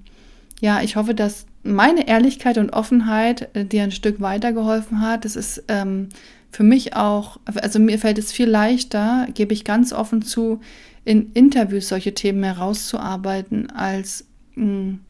ja, 0.60 0.82
ich 0.82 0.96
hoffe, 0.96 1.14
dass 1.14 1.46
meine 1.62 2.06
Ehrlichkeit 2.06 2.58
und 2.58 2.72
Offenheit 2.72 3.54
äh, 3.54 3.64
dir 3.64 3.82
ein 3.82 3.90
Stück 3.90 4.20
weitergeholfen 4.20 5.00
hat. 5.00 5.24
Das 5.24 5.36
ist 5.36 5.64
ähm, 5.68 6.08
für 6.50 6.62
mich 6.62 6.94
auch, 6.94 7.38
also 7.56 7.78
mir 7.78 7.98
fällt 7.98 8.18
es 8.18 8.32
viel 8.32 8.48
leichter, 8.48 9.26
gebe 9.34 9.52
ich 9.52 9.64
ganz 9.64 9.92
offen 9.92 10.22
zu, 10.22 10.60
in 11.04 11.32
Interviews 11.32 11.88
solche 11.88 12.14
Themen 12.14 12.44
herauszuarbeiten, 12.44 13.70
als 13.70 14.26
mh, 14.54 14.64
hm, 14.64 15.00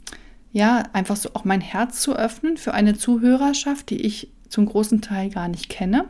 ja, 0.55 0.85
einfach 0.93 1.17
so 1.17 1.31
auch 1.35 1.45
mein 1.45 1.61
Herz 1.61 2.01
zu 2.01 2.17
öffnen 2.17 2.57
für 2.57 2.73
eine 2.73 2.95
Zuhörerschaft, 2.95 3.91
die 3.91 4.01
ich 4.01 4.31
zum 4.49 4.67
großen 4.67 5.01
Teil 5.03 5.29
gar 5.29 5.49
nicht 5.49 5.69
kenne. 5.69 6.05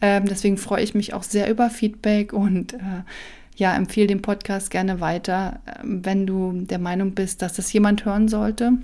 Ähm, 0.00 0.26
deswegen 0.26 0.56
freue 0.56 0.84
ich 0.84 0.94
mich 0.94 1.12
auch 1.12 1.24
sehr 1.24 1.50
über 1.50 1.68
Feedback 1.68 2.32
und 2.32 2.74
äh, 2.74 3.02
ja, 3.56 3.74
empfehle 3.74 4.06
den 4.06 4.22
Podcast 4.22 4.70
gerne 4.70 5.00
weiter, 5.00 5.60
äh, 5.66 5.72
wenn 5.82 6.24
du 6.24 6.52
der 6.52 6.78
Meinung 6.78 7.14
bist, 7.14 7.42
dass 7.42 7.52
das 7.52 7.72
jemand 7.72 8.04
hören 8.04 8.28
sollte 8.28 8.74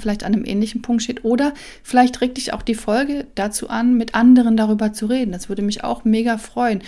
vielleicht 0.00 0.24
an 0.24 0.32
einem 0.32 0.44
ähnlichen 0.44 0.82
Punkt 0.82 1.02
steht. 1.02 1.24
Oder 1.24 1.52
vielleicht 1.82 2.20
regt 2.20 2.36
dich 2.36 2.52
auch 2.52 2.62
die 2.62 2.74
Folge 2.74 3.26
dazu 3.34 3.68
an, 3.68 3.96
mit 3.96 4.14
anderen 4.14 4.56
darüber 4.56 4.92
zu 4.92 5.06
reden. 5.06 5.32
Das 5.32 5.48
würde 5.48 5.62
mich 5.62 5.84
auch 5.84 6.04
mega 6.04 6.38
freuen. 6.38 6.82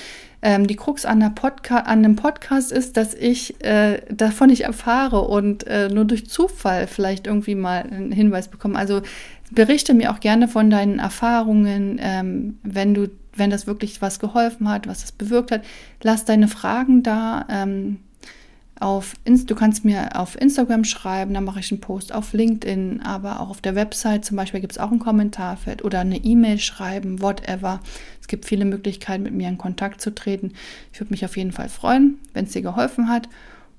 Ähm, 0.47 0.67
die 0.67 0.77
Krux 0.77 1.07
an, 1.07 1.23
an 1.23 1.85
einem 1.87 2.17
Podcast 2.17 2.71
ist, 2.71 2.99
dass 2.99 3.15
ich 3.15 3.65
äh, 3.65 4.03
davon 4.11 4.51
nicht 4.51 4.65
erfahre 4.65 5.23
und 5.23 5.67
äh, 5.67 5.89
nur 5.89 6.05
durch 6.05 6.29
Zufall 6.29 6.87
vielleicht 6.87 7.27
irgendwie 7.27 7.55
mal 7.55 7.83
einen 7.83 8.13
Hinweis 8.13 8.49
bekomme. 8.49 8.79
Also 8.79 9.01
berichte 9.51 9.95
mir 9.95 10.13
auch 10.13 10.21
gerne 10.21 10.47
von 10.47 10.69
deinen 10.69 10.99
Erfahrungen, 10.99 11.99
ähm, 11.99 12.59
wenn 12.63 12.93
du, 12.93 13.09
wenn 13.35 13.49
das 13.49 13.67
wirklich 13.67 14.03
was 14.03 14.19
geholfen 14.19 14.69
hat, 14.69 14.87
was 14.87 15.01
das 15.01 15.13
bewirkt 15.13 15.51
hat. 15.51 15.63
Lass 16.03 16.27
deine 16.27 16.49
Fragen 16.49 17.03
da. 17.03 17.47
Ähm, 17.49 18.01
auf 18.81 19.15
du 19.25 19.55
kannst 19.55 19.85
mir 19.85 20.19
auf 20.19 20.41
Instagram 20.41 20.85
schreiben, 20.85 21.35
da 21.35 21.41
mache 21.41 21.61
ich 21.61 21.71
einen 21.71 21.81
Post 21.81 22.13
auf 22.13 22.33
LinkedIn, 22.33 23.03
aber 23.03 23.41
auch 23.41 23.51
auf 23.51 23.61
der 23.61 23.75
Website 23.75 24.25
zum 24.25 24.37
Beispiel 24.37 24.61
gibt 24.61 24.73
es 24.73 24.79
auch 24.79 24.91
ein 24.91 24.99
Kommentarfeld 24.99 25.85
oder 25.85 26.01
eine 26.01 26.19
E-Mail 26.19 26.59
schreiben, 26.59 27.23
whatever. 27.23 27.81
Es 28.21 28.29
gibt 28.29 28.45
viele 28.45 28.65
Möglichkeiten, 28.65 29.23
mit 29.23 29.35
mir 29.35 29.49
in 29.49 29.59
Kontakt 29.59 30.01
zu 30.01 30.15
treten. 30.15 30.53
Ich 30.93 31.01
würde 31.01 31.13
mich 31.13 31.25
auf 31.25 31.37
jeden 31.37 31.53
Fall 31.53 31.69
freuen, 31.69 32.19
wenn 32.33 32.47
es 32.47 32.53
dir 32.53 32.63
geholfen 32.63 33.09
hat. 33.09 33.29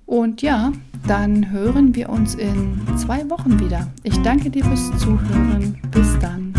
Und 0.06 0.42
ja, 0.42 0.72
dann 1.08 1.52
hören 1.52 1.96
wir 1.96 2.10
uns 2.10 2.36
in 2.36 2.80
zwei 2.98 3.30
Wochen 3.30 3.60
wieder. 3.60 3.92
Ich 4.04 4.18
danke 4.22 4.50
dir 4.50 4.64
fürs 4.64 4.98
Zuhören. 5.00 5.80
Bis 5.92 6.18
dann. 6.20 6.55